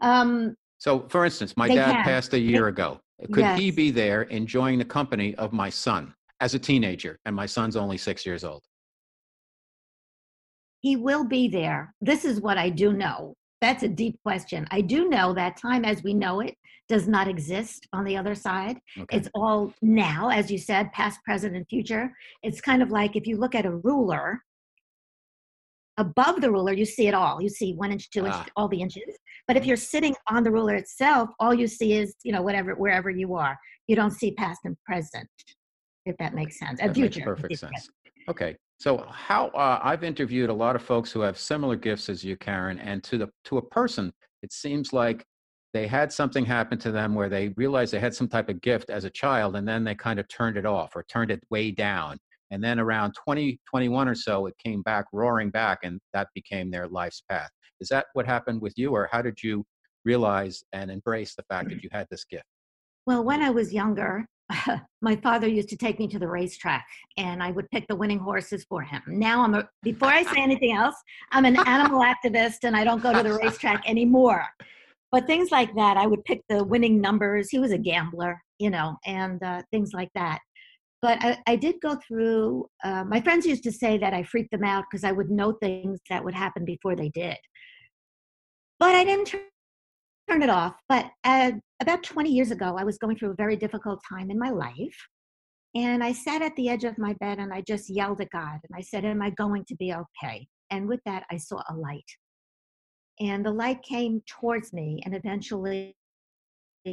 [0.00, 3.00] um, so for instance my dad passed a year ago
[3.32, 3.58] could yes.
[3.58, 7.76] he be there enjoying the company of my son as a teenager and my son's
[7.76, 8.62] only six years old
[10.84, 11.94] he will be there.
[12.02, 13.32] This is what I do know.
[13.60, 14.66] That's a deep question.
[14.70, 16.54] I do know that time as we know it
[16.88, 18.78] does not exist on the other side.
[18.98, 19.16] Okay.
[19.16, 22.12] It's all now, as you said, past, present, and future.
[22.42, 24.42] It's kind of like if you look at a ruler,
[25.96, 27.40] above the ruler, you see it all.
[27.40, 28.46] You see one inch, two inch, ah.
[28.56, 29.16] all the inches.
[29.46, 32.74] But if you're sitting on the ruler itself, all you see is, you know, whatever,
[32.74, 33.56] wherever you are.
[33.86, 35.28] You don't see past and present,
[36.06, 36.80] if that makes sense.
[36.80, 37.20] And that future.
[37.20, 37.88] Makes perfect sense.
[38.28, 38.56] Okay.
[38.78, 42.36] So how uh, I've interviewed a lot of folks who have similar gifts as you,
[42.36, 45.24] Karen, and to the to a person, it seems like
[45.72, 48.90] they had something happen to them where they realized they had some type of gift
[48.90, 51.70] as a child, and then they kind of turned it off or turned it way
[51.70, 52.18] down.
[52.50, 56.86] And then around 2021 or so, it came back roaring back, and that became their
[56.86, 57.50] life's path.
[57.80, 59.64] Is that what happened with you, or how did you
[60.04, 62.44] realize and embrace the fact that you had this gift?
[63.06, 64.26] Well, when I was younger,
[65.02, 68.18] my father used to take me to the racetrack and I would pick the winning
[68.18, 69.02] horses for him.
[69.06, 70.96] Now I'm a, before I say anything else,
[71.32, 74.46] I'm an animal activist and I don't go to the racetrack anymore.
[75.10, 77.48] But things like that, I would pick the winning numbers.
[77.48, 80.40] He was a gambler, you know, and uh, things like that.
[81.00, 84.50] But I, I did go through, uh, my friends used to say that I freaked
[84.50, 87.36] them out because I would know things that would happen before they did.
[88.80, 89.34] But I didn't
[90.28, 90.74] turn it off.
[90.88, 94.38] But uh, about 20 years ago, I was going through a very difficult time in
[94.38, 94.96] my life.
[95.74, 98.60] And I sat at the edge of my bed and I just yelled at God.
[98.62, 100.46] And I said, Am I going to be okay?
[100.70, 102.04] And with that, I saw a light.
[103.20, 105.94] And the light came towards me and eventually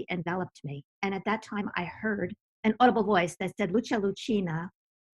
[0.09, 0.84] enveloped me.
[1.01, 4.69] And at that time, I heard an audible voice that said, Lucia Lucina,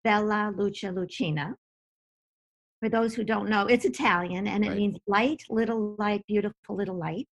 [0.04, 1.56] Bella Lucia Lucina.
[2.82, 4.78] For those who don't know, it's Italian and it right.
[4.78, 7.28] means light, little light, beautiful little light.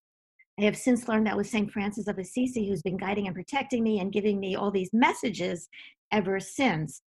[0.58, 1.70] I have since learned that was St.
[1.70, 5.68] Francis of Assisi who's been guiding and protecting me and giving me all these messages
[6.12, 7.02] ever since.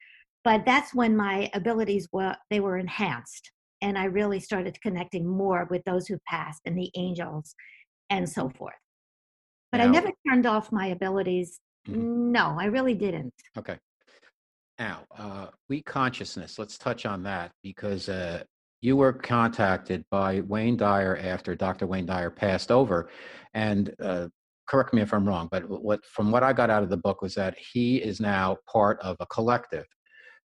[0.45, 3.51] But that's when my abilities were they were enhanced
[3.83, 7.55] and I really started connecting more with those who passed and the angels
[8.09, 8.75] and so forth.
[9.73, 11.61] But now, I never turned off my abilities.
[11.89, 12.33] Mm-hmm.
[12.33, 13.35] No, I really didn't.
[13.59, 13.79] Okay.
[14.79, 18.43] Now, uh, we consciousness, let's touch on that because uh,
[18.85, 21.87] you were contacted by Wayne Dyer after Dr.
[21.87, 23.09] Wayne Dyer passed over,
[23.55, 24.29] and uh,
[24.69, 27.23] correct me if I'm wrong, but what from what I got out of the book
[27.23, 29.87] was that he is now part of a collective,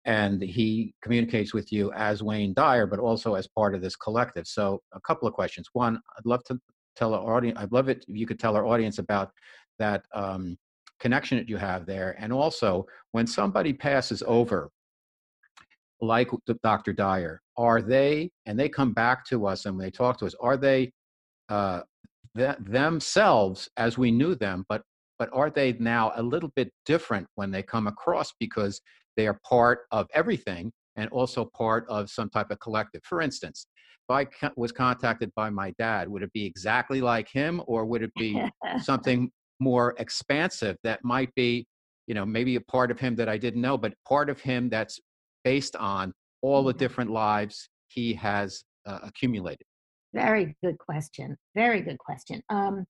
[0.05, 4.47] and he communicates with you as Wayne Dyer, but also as part of this collective.
[4.47, 5.67] So, a couple of questions.
[5.73, 6.57] One, I'd love to
[6.95, 7.59] tell our audience.
[7.59, 9.31] I'd love it if you could tell our audience about
[9.77, 10.57] that um,
[11.01, 14.71] connection that you have there, and also when somebody passes over,
[16.01, 16.29] like
[16.63, 16.93] Dr.
[16.93, 20.35] Dyer, are they and they come back to us and they talk to us?
[20.41, 20.91] Are they
[21.49, 21.81] uh,
[22.35, 24.81] th- themselves as we knew them, but
[25.19, 28.81] but are they now a little bit different when they come across because
[29.15, 33.01] they are part of everything and also part of some type of collective?
[33.03, 33.67] For instance,
[34.09, 38.01] if I was contacted by my dad, would it be exactly like him, or would
[38.01, 38.41] it be
[38.81, 39.29] something
[39.59, 41.67] more expansive that might be,
[42.07, 44.69] you know, maybe a part of him that I didn't know, but part of him
[44.69, 44.99] that's
[45.43, 46.79] based on all the mm-hmm.
[46.79, 49.65] different lives he has uh, accumulated?
[50.13, 51.37] Very good question.
[51.55, 52.41] Very good question.
[52.49, 52.85] Um,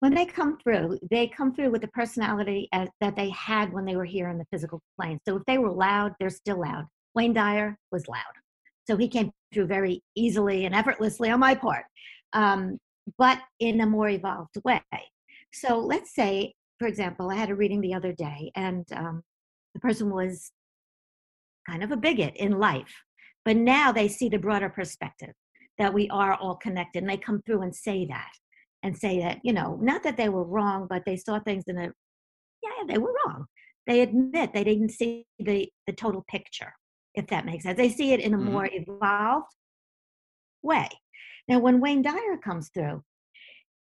[0.00, 3.84] when they come through, they come through with the personality as, that they had when
[3.84, 5.18] they were here in the physical plane.
[5.26, 6.86] So if they were loud, they're still loud.
[7.14, 8.34] Wayne Dyer was loud.
[8.88, 11.84] So he came through very easily and effortlessly on my part,
[12.32, 12.78] um,
[13.16, 14.82] but in a more evolved way.
[15.52, 19.22] So let's say, for example, I had a reading the other day, and um,
[19.74, 20.50] the person was
[21.68, 22.92] kind of a bigot in life,
[23.44, 25.32] but now they see the broader perspective
[25.78, 27.02] that we are all connected.
[27.02, 28.30] And they come through and say that
[28.82, 31.78] and say that, you know, not that they were wrong, but they saw things in
[31.78, 31.92] a,
[32.62, 33.46] yeah, they were wrong.
[33.86, 36.72] They admit they didn't see the, the total picture,
[37.14, 37.76] if that makes sense.
[37.76, 38.52] They see it in a mm-hmm.
[38.52, 39.46] more evolved
[40.62, 40.88] way.
[41.48, 43.02] Now, when Wayne Dyer comes through,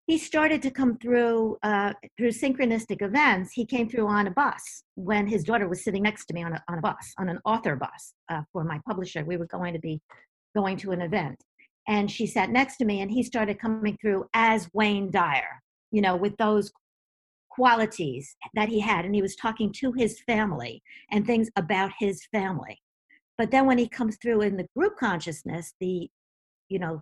[0.07, 3.51] he started to come through uh, through synchronistic events.
[3.53, 6.53] He came through on a bus when his daughter was sitting next to me on
[6.53, 9.23] a, on a bus, on an author bus uh, for my publisher.
[9.23, 10.01] We were going to be
[10.55, 11.41] going to an event
[11.87, 16.01] and she sat next to me and he started coming through as Wayne Dyer, you
[16.01, 16.71] know, with those
[17.49, 20.81] qualities that he had and he was talking to his family
[21.11, 22.79] and things about his family.
[23.37, 26.09] But then when he comes through in the group consciousness, the
[26.69, 27.01] you know,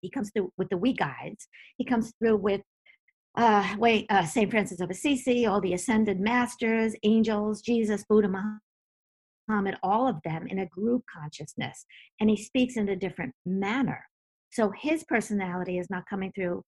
[0.00, 2.60] he comes through with the we guides, he comes through with
[3.36, 4.50] uh, wait, uh, St.
[4.50, 8.28] Francis of Assisi, all the ascended masters, angels, Jesus, Buddha,
[9.48, 11.84] Muhammad, all of them in a group consciousness,
[12.18, 14.02] and he speaks in a different manner.
[14.52, 16.62] So his personality is not coming through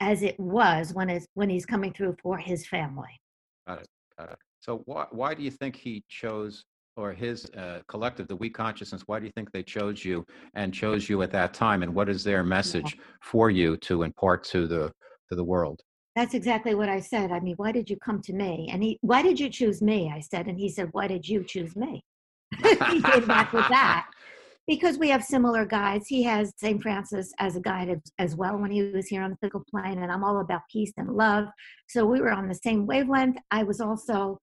[0.00, 3.20] as it was when it's when he's coming through for his family.
[3.66, 3.88] Got it.
[4.18, 4.38] Got it.
[4.60, 6.64] So why why do you think he chose
[6.96, 9.02] or his uh, collective, the We Consciousness?
[9.06, 10.24] Why do you think they chose you
[10.54, 11.82] and chose you at that time?
[11.82, 13.02] And what is their message yeah.
[13.22, 14.92] for you to impart to the
[15.30, 15.80] to the world?
[16.14, 17.32] That's exactly what I said.
[17.32, 18.68] I mean, why did you come to me?
[18.70, 20.12] And he, why did you choose me?
[20.14, 22.04] I said, and he said, why did you choose me?
[22.62, 24.06] he came back with that
[24.68, 26.06] because we have similar guides.
[26.06, 26.82] He has St.
[26.82, 30.02] Francis as a guide as, as, well when he was here on the physical plane,
[30.02, 31.46] and I'm all about peace and love.
[31.88, 33.38] So we were on the same wavelength.
[33.50, 34.38] I was also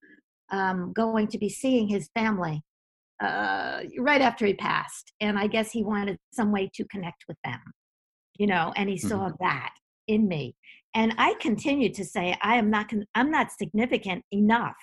[0.50, 2.62] um, going to be seeing his family
[3.22, 7.36] uh, right after he passed, and I guess he wanted some way to connect with
[7.44, 7.60] them,
[8.38, 9.44] you know, and he saw mm-hmm.
[9.44, 9.74] that
[10.08, 10.54] in me.
[10.94, 14.74] And i continued to say i am not i'm not significant enough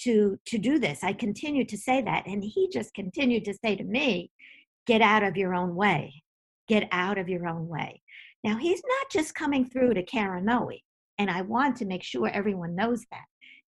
[0.00, 1.02] to to do this.
[1.02, 4.30] I continued to say that and he just continued to say to me
[4.86, 6.22] get out of your own way.
[6.68, 8.02] Get out of your own way.
[8.44, 10.70] Now he's not just coming through to Karen Noe,
[11.18, 13.24] and i want to make sure everyone knows that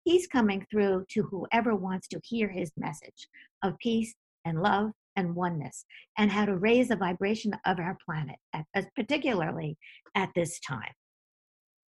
[0.06, 3.28] he's coming through to whoever wants to hear his message
[3.62, 4.14] of peace
[4.46, 5.84] and love and oneness
[6.16, 8.36] and how to raise the vibration of our planet
[8.96, 9.76] particularly
[10.14, 10.92] at this time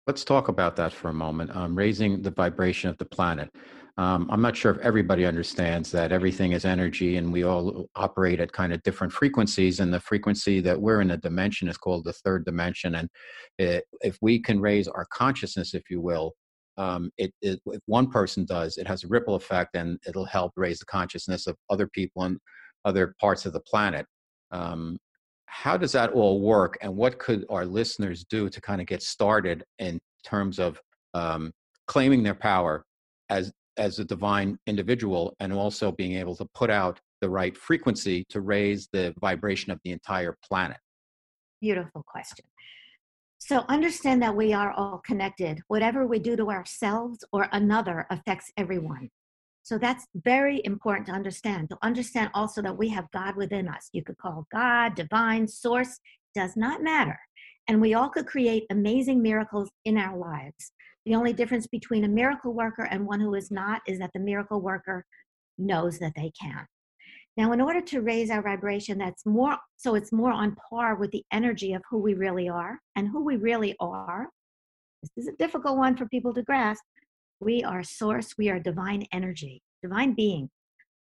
[0.06, 1.50] Let's talk about that for a moment.
[1.56, 3.50] Um, raising the vibration of the planet.
[3.98, 8.38] Um, I'm not sure if everybody understands that everything is energy and we all operate
[8.38, 9.80] at kind of different frequencies.
[9.80, 12.94] And the frequency that we're in a dimension is called the third dimension.
[12.94, 13.08] And
[13.58, 16.34] it, if we can raise our consciousness, if you will,
[16.76, 20.52] um, it, it, if one person does, it has a ripple effect and it'll help
[20.56, 22.38] raise the consciousness of other people and
[22.84, 24.06] other parts of the planet.
[24.50, 24.98] Um,
[25.46, 29.02] how does that all work and what could our listeners do to kind of get
[29.02, 30.80] started in terms of
[31.14, 31.52] um,
[31.86, 32.84] claiming their power
[33.30, 38.24] as as a divine individual and also being able to put out the right frequency
[38.28, 40.78] to raise the vibration of the entire planet
[41.60, 42.44] beautiful question
[43.38, 48.52] so understand that we are all connected whatever we do to ourselves or another affects
[48.56, 49.10] everyone
[49.66, 51.70] so that's very important to understand.
[51.70, 53.88] To understand also that we have God within us.
[53.92, 55.98] You could call God, divine, source,
[56.36, 57.18] does not matter.
[57.66, 60.70] And we all could create amazing miracles in our lives.
[61.04, 64.20] The only difference between a miracle worker and one who is not is that the
[64.20, 65.04] miracle worker
[65.58, 66.64] knows that they can.
[67.36, 71.10] Now, in order to raise our vibration, that's more so it's more on par with
[71.10, 72.80] the energy of who we really are.
[72.96, 74.30] And who we really are
[75.14, 76.82] this is a difficult one for people to grasp.
[77.40, 80.50] We are source, we are divine energy, divine being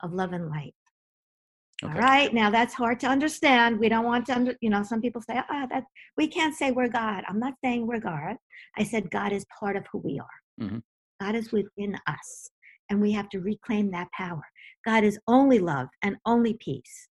[0.01, 0.75] of love and light.
[1.83, 1.93] Okay.
[1.93, 3.79] All right, now that's hard to understand.
[3.79, 5.83] We don't want to, under, you know, some people say, ah, that
[6.17, 7.23] we can't say we're God.
[7.27, 8.35] I'm not saying we're God.
[8.77, 10.65] I said God is part of who we are.
[10.65, 10.81] Mhm.
[11.21, 12.49] God is within us,
[12.89, 14.43] and we have to reclaim that power.
[14.85, 17.09] God is only love and only peace,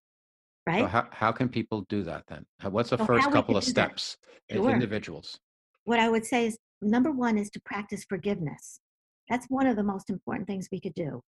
[0.66, 0.80] right?
[0.82, 2.44] So how, how can people do that then?
[2.70, 3.70] What's the So first couple of that?
[3.70, 4.16] steps
[4.50, 4.70] as Sure.
[4.70, 5.38] individuals?
[5.84, 8.80] what I would say is number one is to practice forgiveness.
[9.28, 11.22] That's one of the most important things we could do.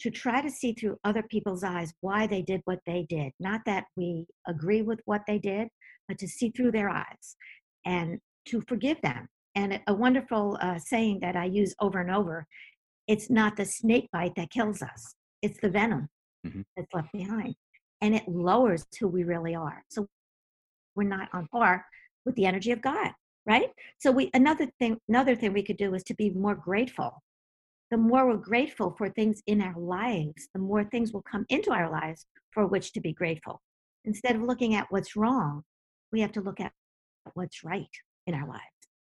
[0.00, 3.32] To try to see through other people's eyes why they did what they did.
[3.40, 5.68] Not that we agree with what they did,
[6.06, 7.36] but to see through their eyes
[7.84, 9.28] and to forgive them.
[9.54, 12.46] And a- a wonderful uh, saying that I use over and over
[13.08, 16.08] it's not the snake bite that kills us, it's the venom
[16.46, 16.64] Mhm.
[16.76, 17.56] that's left behind.
[18.00, 19.82] And it lowers who we really are.
[19.90, 20.06] So
[20.94, 21.84] we're not on par
[22.24, 23.12] with the energy of God
[23.46, 27.22] right so we another thing another thing we could do is to be more grateful
[27.90, 31.70] the more we're grateful for things in our lives the more things will come into
[31.70, 33.62] our lives for which to be grateful
[34.04, 35.62] instead of looking at what's wrong
[36.12, 36.72] we have to look at
[37.34, 37.94] what's right
[38.26, 38.62] in our lives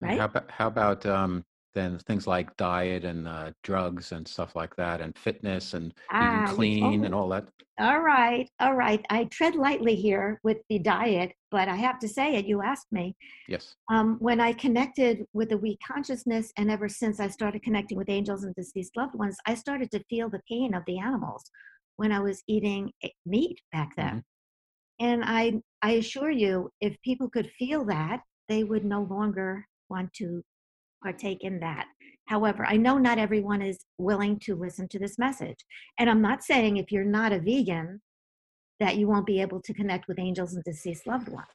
[0.02, 1.44] right How about, how about um,
[1.74, 6.44] then things like diet and uh, drugs and stuff like that, and fitness and Ah,
[6.44, 7.48] eating clean and all that?
[7.80, 12.08] all right all right i tread lightly here with the diet but i have to
[12.08, 13.16] say it you asked me
[13.48, 13.76] Yes.
[13.90, 18.10] um, when I connected with the We Consciousness, and ever since I started connecting with
[18.10, 21.50] angels and deceased loved ones, I started to feel the pain of the animals
[21.96, 22.92] when I was eating
[23.26, 24.24] meat back then.
[25.00, 30.12] And I, I assure you, if people could feel that, they would no longer want
[30.16, 30.44] to
[31.04, 31.86] partake in that.
[32.28, 35.58] However, I know not everyone is willing to listen to this message.
[36.00, 38.02] And I'm not saying if you're not a vegan
[38.80, 41.48] that you won't be able to connect with angels and deceased loved ones.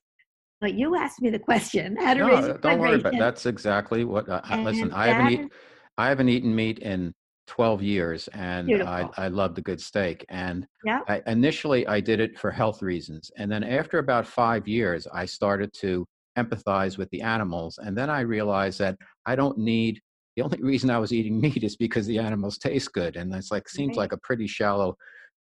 [0.61, 3.19] But you asked me the question how to No, raise uh, your don't worry, but
[3.19, 5.51] that's exactly what, I- I- listen, I haven't eaten,
[5.99, 7.13] I haven't eaten meat in
[7.49, 9.15] 12 years and I, Beautiful.
[9.19, 10.25] I love the good steak.
[10.31, 11.01] And Yeah.
[11.09, 13.31] I, initially I did it for health reasons.
[13.37, 16.07] And then after about five years, I started to
[16.39, 17.79] empathize with the animals.
[17.79, 20.01] And then I realized that I don't need,
[20.37, 23.17] the only reason I was eating meat is because the animals taste good.
[23.17, 24.97] And it's like, seems like a pretty shallow,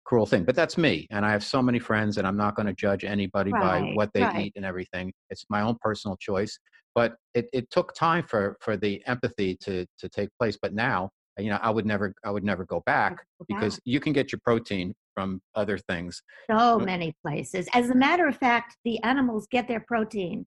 [0.05, 0.45] cruel thing.
[0.45, 1.07] But that's me.
[1.11, 4.11] And I have so many friends and I'm not going to judge anybody by what
[4.15, 4.47] they right.
[4.47, 5.13] eat and everything.
[5.31, 6.59] It's my own personal choice
[6.93, 11.09] but it, it took time for for the empathy to to take place but now
[11.39, 14.41] you know i would never i would never go back because you can get your
[14.45, 17.69] protein from other things so many places.
[17.75, 20.47] As a matter of fact, the animals get their protein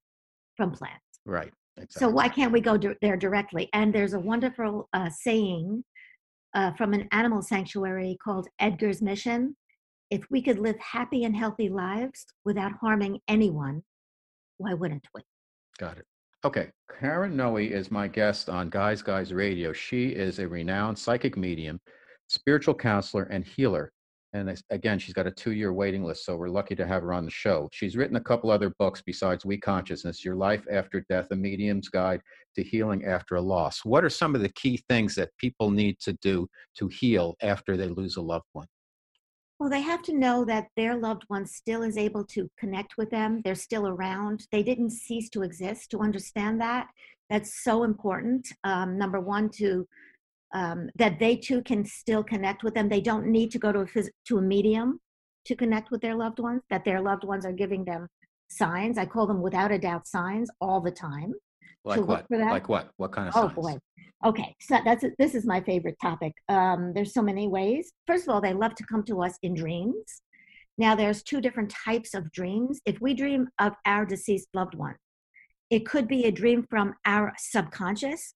[0.63, 1.19] from plants.
[1.25, 1.99] right exactly.
[1.99, 3.69] So why can't we go di- there directly?
[3.73, 5.83] And there's a wonderful uh, saying
[6.53, 9.55] uh, from an animal sanctuary called Edgar's Mission.
[10.11, 13.81] If we could live happy and healthy lives without harming anyone,
[14.57, 15.21] why wouldn't we?
[15.79, 16.05] got it
[16.45, 21.35] okay karen noe is my guest on guys guys radio she is a renowned psychic
[21.35, 21.79] medium
[22.27, 23.91] spiritual counselor and healer
[24.33, 27.25] and again she's got a two-year waiting list so we're lucky to have her on
[27.25, 31.27] the show she's written a couple other books besides we consciousness your life after death
[31.31, 32.21] a medium's guide
[32.55, 35.99] to healing after a loss what are some of the key things that people need
[35.99, 38.67] to do to heal after they lose a loved one
[39.59, 43.09] Well, they have to know that their loved one still is able to connect with
[43.11, 43.41] them.
[43.43, 44.47] They're still around.
[44.51, 45.91] They didn't cease to exist.
[45.91, 46.87] To understand that,
[47.29, 48.47] that's so important.
[48.63, 49.87] Um, number one, to
[50.53, 52.89] um, that they too can still connect with them.
[52.89, 54.99] They don't need to go to a phys- to a medium
[55.45, 56.61] to connect with their loved ones.
[56.69, 58.07] That their loved ones are giving them
[58.49, 58.97] signs.
[58.97, 61.33] I call them without a doubt signs all the time.
[61.83, 63.77] like what like what what kind of Oh signs boy.
[64.25, 66.33] Okay, so that's this is my favorite topic.
[66.47, 67.91] Um, there's so many ways.
[68.07, 70.21] First of all, they love to come to us in dreams.
[70.77, 72.81] Now, there's two different types of dreams.
[72.85, 74.95] If we dream of our deceased loved one,
[75.69, 78.33] it could be a dream from our subconscious,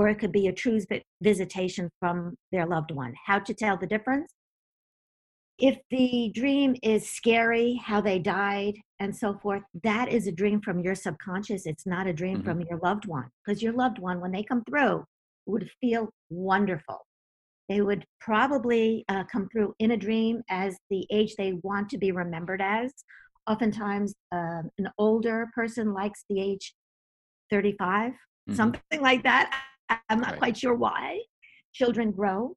[0.00, 0.80] or it could be a true
[1.20, 3.12] visitation from their loved one.
[3.26, 4.32] How to tell the difference?
[5.58, 10.62] If the dream is scary, how they died, and so forth, that is a dream
[10.62, 11.66] from your subconscious.
[11.66, 12.44] It's not a dream Mhm.
[12.46, 13.28] from your loved one.
[13.44, 15.04] Because your loved one, when they come through,
[15.44, 17.06] would feel wonderful.
[17.68, 21.98] They would probably uh, come through in a dream as the age they want to
[21.98, 22.90] be remembered as.
[23.46, 26.74] Oftentimes, um, an older person likes the age
[27.50, 28.14] 35,
[28.48, 28.56] Mhm.
[28.56, 29.66] something like that.
[30.08, 30.38] I'm not Right.
[30.38, 31.20] quite sure why.
[31.72, 32.56] Children grow.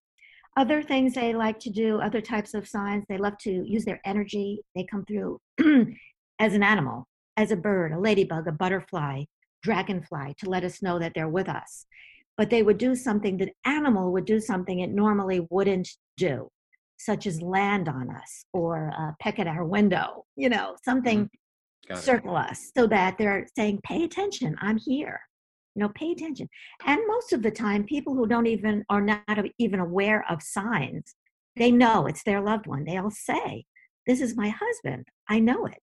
[0.55, 3.99] Other things they like to do, other types of signs, they love to use their
[4.05, 4.59] energy.
[4.75, 5.39] They come through
[6.39, 7.07] as an animal,
[7.37, 9.23] as a bird, a ladybug, a butterfly,
[9.63, 11.85] dragonfly, to let us know that they're with us.
[12.37, 16.49] But they would do something that animal would do something it normally wouldn't do,
[16.97, 21.29] such as land on us or uh, peck at our window, you know, something
[21.89, 21.97] it.
[21.97, 25.19] circle us so that they're saying, pay attention, I'm here.
[25.75, 26.47] You know, pay attention.
[26.85, 29.23] And most of the time, people who don't even are not
[29.57, 31.15] even aware of signs,
[31.55, 32.83] they know it's their loved one.
[32.83, 33.65] They'll say,
[34.05, 35.07] "This is my husband.
[35.27, 35.79] I know it,"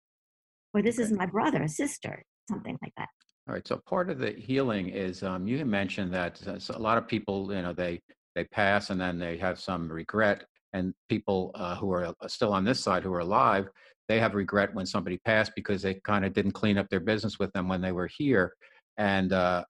[0.75, 3.09] or "This is my brother, a sister," something like that.
[3.49, 3.67] All right.
[3.67, 7.63] So part of the healing is um, you mentioned that a lot of people, you
[7.63, 8.01] know, they
[8.37, 12.53] they pass and then they have some regret, and people uh, who are uh, still
[12.53, 13.69] on this side who are alive,
[14.09, 17.39] they have regret when somebody passed because they kind of didn't clean up their business
[17.39, 18.55] with them when they were here.
[18.99, 19.65] And uh,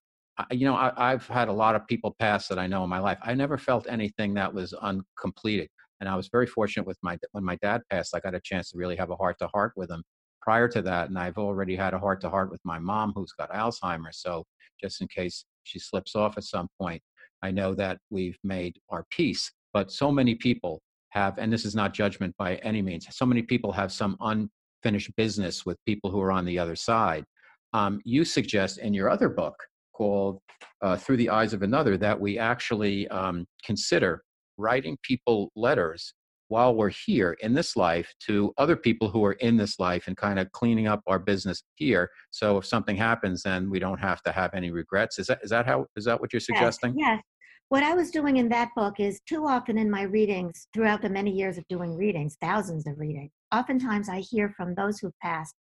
[0.51, 2.99] you know, I, have had a lot of people pass that I know in my
[2.99, 3.19] life.
[3.23, 5.69] I never felt anything that was uncompleted,
[6.01, 8.15] and I was very fortunate with my when my dad passed.
[8.15, 10.03] I got a chance to really have a heart to heart with him.
[10.43, 13.33] Prior to that, and I've already had a heart to heart with my mom, who's
[13.33, 14.21] got Alzheimer's.
[14.23, 14.45] So
[14.81, 17.03] just in case she slips off at some point,
[17.43, 19.53] I know that we've made our peace.
[19.73, 20.81] But so many people
[21.11, 23.07] have, and this is not judgment by any means.
[23.11, 27.25] So many people have some unfinished business with people who are on the other side.
[27.73, 29.55] Um, you suggest in your other book
[30.01, 30.41] called
[30.81, 34.23] uh, Through the Eyes of Another that we actually um, consider
[34.57, 36.15] writing people letters
[36.49, 40.17] while we're here in this life to other people who are in this life and
[40.17, 42.09] kind of cleaning up our business here.
[42.31, 45.19] So if something happens then we don't have to have any regrets.
[45.19, 46.95] Is that is that how is that what you're suggesting?
[46.97, 47.23] yes, yes.
[47.69, 51.11] what i was doing in that book is too often in my readings throughout the
[51.19, 55.55] many years of doing readings thousands of readings oftentimes i hear from those who've passed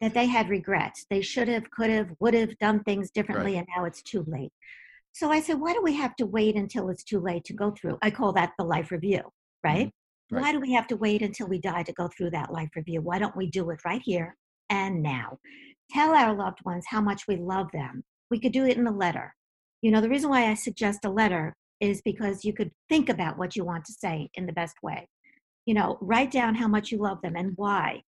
[0.00, 1.06] that they had regrets.
[1.10, 3.58] They should have, could have, would have done things differently, right.
[3.58, 4.52] and now it's too late.
[5.12, 7.72] So I said, why do we have to wait until it's too late to go
[7.72, 7.98] through?
[8.02, 9.22] I call that the life review,
[9.64, 9.88] right?
[9.88, 10.36] Mm-hmm.
[10.36, 10.42] right?
[10.42, 13.00] Why do we have to wait until we die to go through that life review?
[13.00, 14.36] Why don't we do it right here
[14.70, 15.38] and now?
[15.90, 18.04] Tell our loved ones how much we love them.
[18.30, 19.34] We could do it in a letter.
[19.82, 23.38] You know, the reason why I suggest a letter is because you could think about
[23.38, 25.08] what you want to say in the best way.
[25.66, 28.02] You know, write down how much you love them and why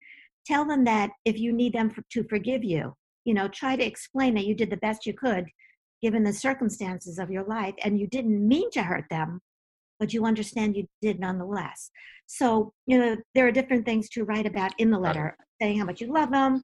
[0.49, 2.93] tell them that if you need them for, to forgive you
[3.25, 5.45] you know try to explain that you did the best you could
[6.01, 9.39] given the circumstances of your life and you didn't mean to hurt them
[9.99, 11.91] but you understand you did nonetheless
[12.25, 15.85] so you know there are different things to write about in the letter saying how
[15.85, 16.61] much you love them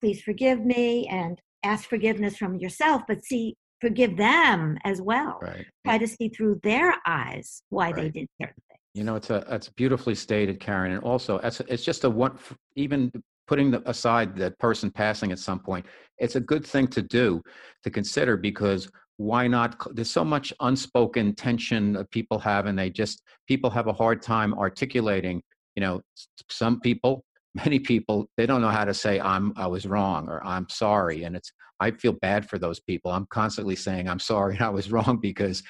[0.00, 5.66] please forgive me and ask forgiveness from yourself but see forgive them as well right.
[5.84, 7.96] try to see through their eyes why right.
[7.96, 8.62] they did certain
[8.96, 12.38] you know, it's a it's beautifully stated, Karen, and also it's it's just a one
[12.76, 13.12] even
[13.46, 15.84] putting the, aside that person passing at some point.
[16.18, 17.42] It's a good thing to do
[17.84, 19.76] to consider because why not?
[19.94, 24.22] There's so much unspoken tension that people have, and they just people have a hard
[24.22, 25.42] time articulating.
[25.74, 26.00] You know,
[26.48, 27.22] some people
[27.64, 31.24] many people they don't know how to say i'm i was wrong or i'm sorry
[31.24, 33.10] and it's i feel bad for those people.
[33.10, 35.62] I'm constantly saying i'm sorry and i was wrong because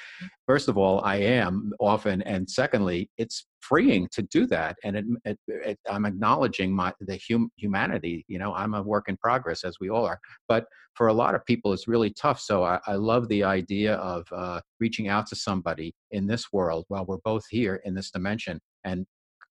[0.46, 5.04] first of all i am often and secondly it's freeing to do that and it,
[5.24, 9.64] it, it, i'm acknowledging my the hum, humanity you know i'm a work in progress
[9.64, 10.18] as we all are
[10.48, 13.94] but for a lot of people it's really tough so i, I love the idea
[13.96, 18.10] of uh, reaching out to somebody in this world while we're both here in this
[18.10, 19.06] dimension and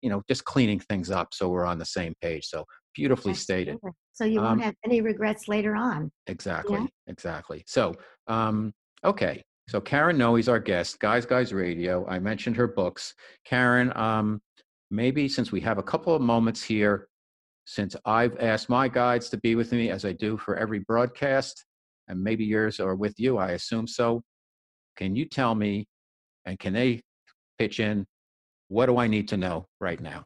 [0.05, 3.75] you know just cleaning things up so we're on the same page so beautifully stated
[4.13, 6.85] so you won't um, have any regrets later on exactly yeah?
[7.07, 7.91] exactly so
[8.27, 8.71] um
[9.03, 14.39] okay so karen noe's our guest guys guys radio i mentioned her books karen um
[14.91, 17.07] maybe since we have a couple of moments here
[17.65, 21.65] since i've asked my guides to be with me as i do for every broadcast
[22.09, 24.21] and maybe yours are with you i assume so
[24.97, 25.87] can you tell me
[26.45, 27.01] and can they
[27.57, 28.05] pitch in
[28.67, 30.25] what do I need to know right now?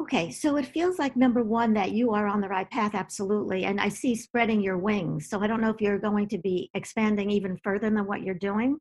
[0.00, 3.64] Okay, so it feels like number one that you are on the right path, absolutely.
[3.64, 5.28] And I see spreading your wings.
[5.28, 8.34] So I don't know if you're going to be expanding even further than what you're
[8.34, 8.78] doing.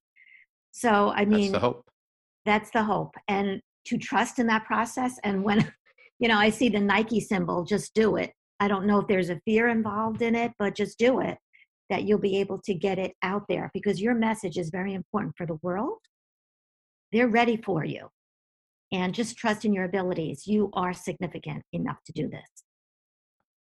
[0.72, 1.86] So I mean, that's the hope.
[2.46, 3.14] That's the hope.
[3.28, 5.20] And to trust in that process.
[5.24, 5.72] And when,
[6.20, 8.32] you know, I see the Nike symbol, just do it.
[8.60, 11.38] I don't know if there's a fear involved in it, but just do it,
[11.90, 15.34] that you'll be able to get it out there because your message is very important
[15.38, 15.98] for the world
[17.12, 18.08] they're ready for you.
[18.92, 20.46] And just trust in your abilities.
[20.46, 22.48] You are significant enough to do this.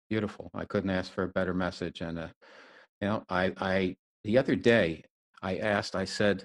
[0.09, 0.51] Beautiful.
[0.55, 2.01] I couldn't ask for a better message.
[2.01, 2.28] And, uh,
[3.01, 5.05] you know, I, I, the other day,
[5.40, 6.44] I asked, I said,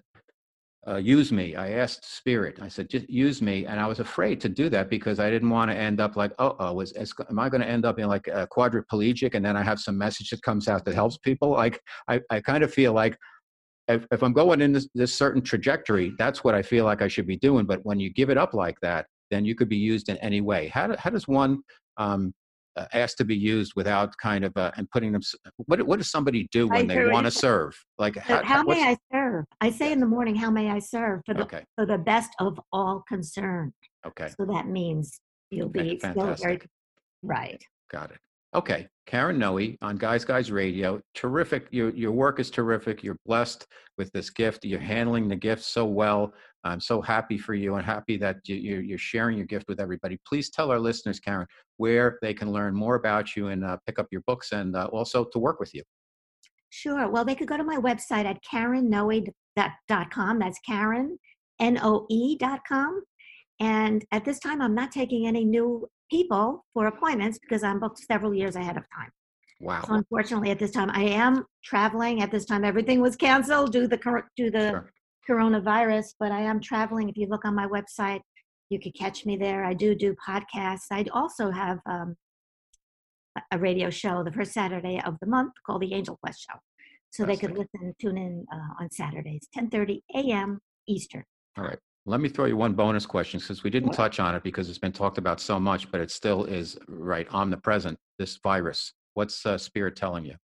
[0.88, 1.56] uh, use me.
[1.56, 2.60] I asked Spirit.
[2.62, 5.50] I said, just use me, and I was afraid to do that because I didn't
[5.50, 6.94] want to end up like, oh, oh, was
[7.28, 9.98] am I going to end up in like a quadriplegic, and then I have some
[9.98, 11.50] message that comes out that helps people?
[11.50, 13.18] Like, I, I kind of feel like
[13.88, 17.08] if, if I'm going in this, this certain trajectory, that's what I feel like I
[17.08, 17.66] should be doing.
[17.66, 20.42] But when you give it up like that, then you could be used in any
[20.42, 20.68] way.
[20.68, 21.62] How, do, how does one
[21.98, 22.34] um,
[22.76, 25.22] uh, ask to be used without kind of uh, and putting them?
[25.66, 27.74] What what does somebody do when they want to serve?
[27.98, 29.46] Like how, how may I serve?
[29.62, 31.64] I say in the morning, how may I serve for the okay.
[31.76, 33.74] for the best of all concerned.
[34.06, 34.30] Okay.
[34.38, 35.20] So that means
[35.50, 36.12] you'll be Fantastic.
[36.12, 36.60] still very
[37.24, 37.64] right.
[37.92, 38.20] Got it.
[38.56, 41.02] Okay, Karen Noe on Guys Guys Radio.
[41.14, 41.68] Terrific.
[41.72, 43.04] Your your work is terrific.
[43.04, 44.64] You're blessed with this gift.
[44.64, 46.34] You're handling the gift so well.
[46.64, 50.18] I'm so happy for you and happy that you, you're, sharing your gift with everybody.
[50.28, 51.46] Please tell our listeners, Karen,
[51.78, 54.86] where they can learn more about you and uh, pick up your books and uh,
[54.86, 55.84] also to work with you.
[56.72, 57.08] Sure.
[57.08, 60.40] Well, they could go to my website at karennoe.com.
[60.40, 61.20] That's Karen,
[61.60, 63.04] N O E.com.
[63.60, 68.00] And at this time, I'm not taking any new people for appointments because I'm booked
[68.00, 69.12] several years ahead of time.
[69.62, 69.84] Wow.
[69.88, 72.22] So unfortunately, at this time, I am traveling.
[72.22, 73.98] At this time, everything was canceled due the
[74.36, 74.92] due the Sure.
[75.30, 76.14] coronavirus.
[76.20, 77.10] But I am traveling.
[77.10, 78.22] If you look on my website,
[78.70, 79.64] you could catch me there.
[79.64, 80.88] I do do podcasts.
[80.92, 82.16] I also have um,
[83.38, 86.58] a- a radio show the first Saturday of the month called the Angel Quest Show.
[87.12, 90.60] So they could listen, tune in uh, on Saturdays, 10:30 a.m.
[90.88, 91.24] Eastern.
[91.58, 91.80] All right.
[92.08, 94.78] Let me throw you one bonus question since we didn't touch on it because it's
[94.78, 97.98] been talked about so much, but it still is right omnipresent.
[98.20, 98.94] This virus.
[99.16, 100.36] What's uh, Spirit telling you?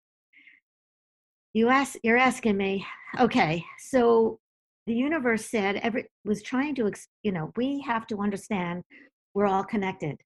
[1.53, 2.87] You ask, you're asking me.
[3.19, 4.39] Okay, so
[4.87, 6.91] the universe said every was trying to,
[7.23, 8.83] you know, we have to understand
[9.35, 10.17] we're all connected.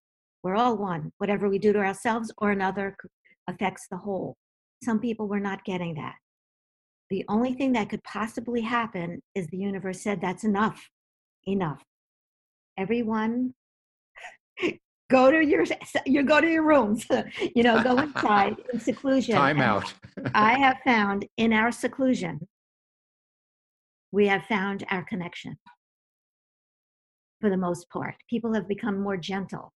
[0.44, 1.10] We're all one.
[1.18, 2.96] Whatever we do to ourselves or another
[3.48, 4.36] affects the whole.
[4.84, 6.14] Some people were not getting that.
[7.10, 10.88] The only thing that could possibly happen is the universe said that's enough.
[11.46, 11.82] Enough.
[12.78, 13.54] Everyone
[15.10, 15.64] go to your
[16.06, 17.06] you go to your rooms.
[17.54, 19.34] you know, go inside in seclusion.
[19.34, 19.92] Time out.
[20.34, 22.40] I have found in our seclusion,
[24.12, 25.56] we have found our connection
[27.40, 28.14] for the most part.
[28.30, 29.72] People have become more gentle.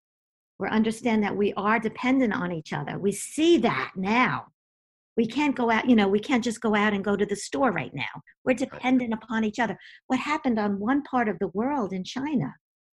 [0.59, 2.97] We understand that we are dependent on each other.
[2.97, 4.47] We see that now.
[5.17, 7.35] We can't go out, you know, we can't just go out and go to the
[7.35, 8.21] store right now.
[8.45, 9.77] We're dependent upon each other.
[10.05, 12.53] What happened on one part of the world in China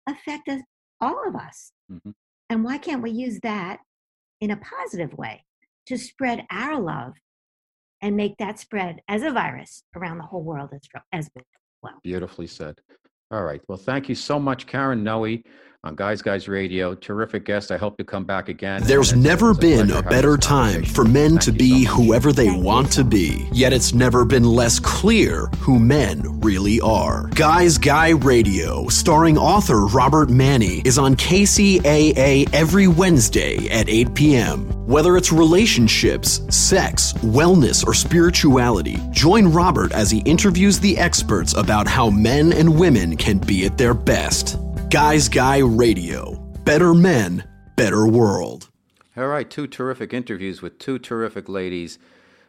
[0.08, 0.62] affected
[1.00, 1.72] all of us.
[1.90, 2.14] Mhm.
[2.48, 3.80] And why can't we use that
[4.40, 5.44] in a positive way
[5.86, 7.14] to spread our love
[8.00, 11.28] and make that spread as a virus around the whole world as, as
[11.82, 11.98] well?
[12.02, 12.80] Beautifully said.
[13.32, 13.62] All right.
[13.68, 15.38] Well, thank you so much, Karen Noe
[15.84, 16.94] on Guys Guys Radio.
[16.94, 17.72] Terrific guest.
[17.72, 18.82] I hope you come back again.
[18.84, 22.52] There's never it's been a better time for men Thank to be so whoever they
[22.52, 23.48] want to be.
[23.52, 27.26] Yet it's never been less clear who men really are.
[27.34, 34.66] Guys Guy Radio, starring author Robert Manni, is on KCAA every Wednesday at 8 p.m.
[34.86, 41.88] Whether it's relationships, sex, wellness, or spirituality, join Robert as he interviews the experts about
[41.88, 44.58] how men and women can be at their best.
[44.92, 46.34] Guys Guy Radio.
[46.64, 48.68] Better men, better world.
[49.16, 51.98] All right, two terrific interviews with two terrific ladies,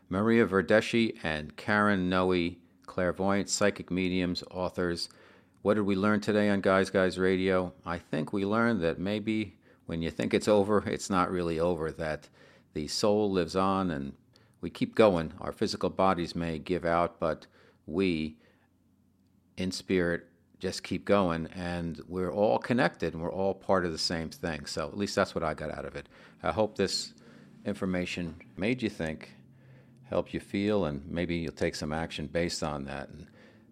[0.10, 5.08] Maria Verdeschi and Karen Noe, clairvoyant psychic mediums, authors.
[5.62, 7.72] What did we learn today on Guys Guys Radio?
[7.86, 11.94] I think we learned that maybe when you think it's over, it's not really over,
[11.94, 12.28] that
[12.74, 14.16] the soul lives on and
[14.60, 15.32] we keep going.
[15.39, 17.48] Our physical bodies may give out, but
[17.88, 18.36] we,
[19.56, 20.28] in spirit,
[20.64, 24.66] just keep going and we're all connected and we're all part of the same thing.
[24.66, 26.07] So at least that's what I got out of it.
[26.41, 27.14] I hope this
[27.66, 29.34] information made you think,
[30.05, 33.28] helped you feel, and maybe you'll take some action based on that and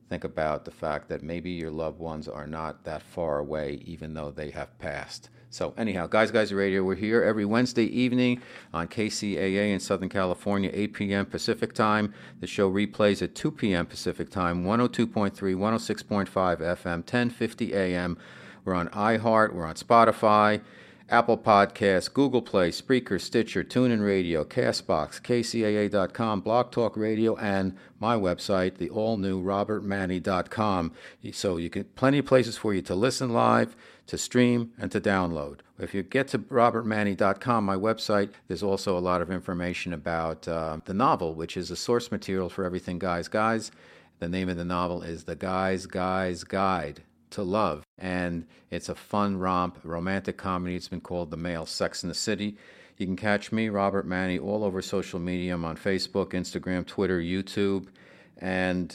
[0.09, 4.13] think about the fact that maybe your loved ones are not that far away even
[4.13, 5.29] though they have passed.
[5.51, 8.41] So anyhow, Guys Guys Radio, we're here every Wednesday evening
[8.73, 11.25] on KCAA in Southern California, 8 p.m.
[11.25, 12.13] Pacific Time.
[12.39, 13.85] The show replays at 2 p.m.
[13.85, 18.17] Pacific Time, 102.3, 106.5 FM, 1050 AM.
[18.63, 20.61] We're on iHeart, we're on Spotify,
[21.09, 28.15] Apple Podcasts, Google Play, Spreaker, Stitcher, TuneIn Radio, Castbox, KCAA.com, Blog Talk Radio, and my
[28.15, 30.93] website, the all-new RobertManni.com.
[31.33, 33.75] So you can plenty of places for you to listen live,
[34.11, 35.61] to stream, and to download.
[35.79, 40.79] If you get to RobertManni.com, my website, there's also a lot of information about uh,
[40.83, 43.71] the novel, which is a source material for everything Guys Guys.
[44.19, 47.83] The name of the novel is The Guys Guys Guide to Love.
[47.97, 50.75] And it's a fun romp, romantic comedy.
[50.75, 52.57] It's been called The Male Sex in the City.
[52.97, 55.53] You can catch me, Robert Manni, all over social media.
[55.53, 57.87] I'm on Facebook, Instagram, Twitter, YouTube.
[58.39, 58.93] And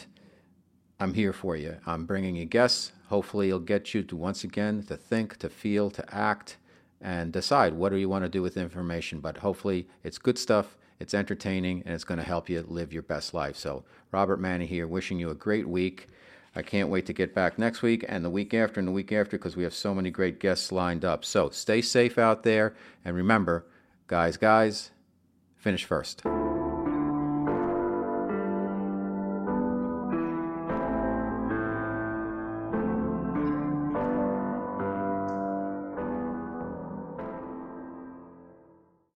[1.01, 1.79] I'm here for you.
[1.87, 2.93] I'm bringing you guests.
[3.09, 6.57] Hopefully, it'll get you to once again to think, to feel, to act,
[7.00, 9.20] and decide what do you want to do with information.
[9.20, 10.76] But hopefully, it's good stuff.
[10.98, 13.57] It's entertaining, and it's going to help you live your best life.
[13.57, 16.09] So, Robert Manni here, wishing you a great week.
[16.54, 19.12] I can't wait to get back next week and the week after and the week
[19.12, 21.24] after because we have so many great guests lined up.
[21.24, 23.66] So, stay safe out there, and remember,
[24.07, 24.90] guys, guys,
[25.54, 26.22] finish first.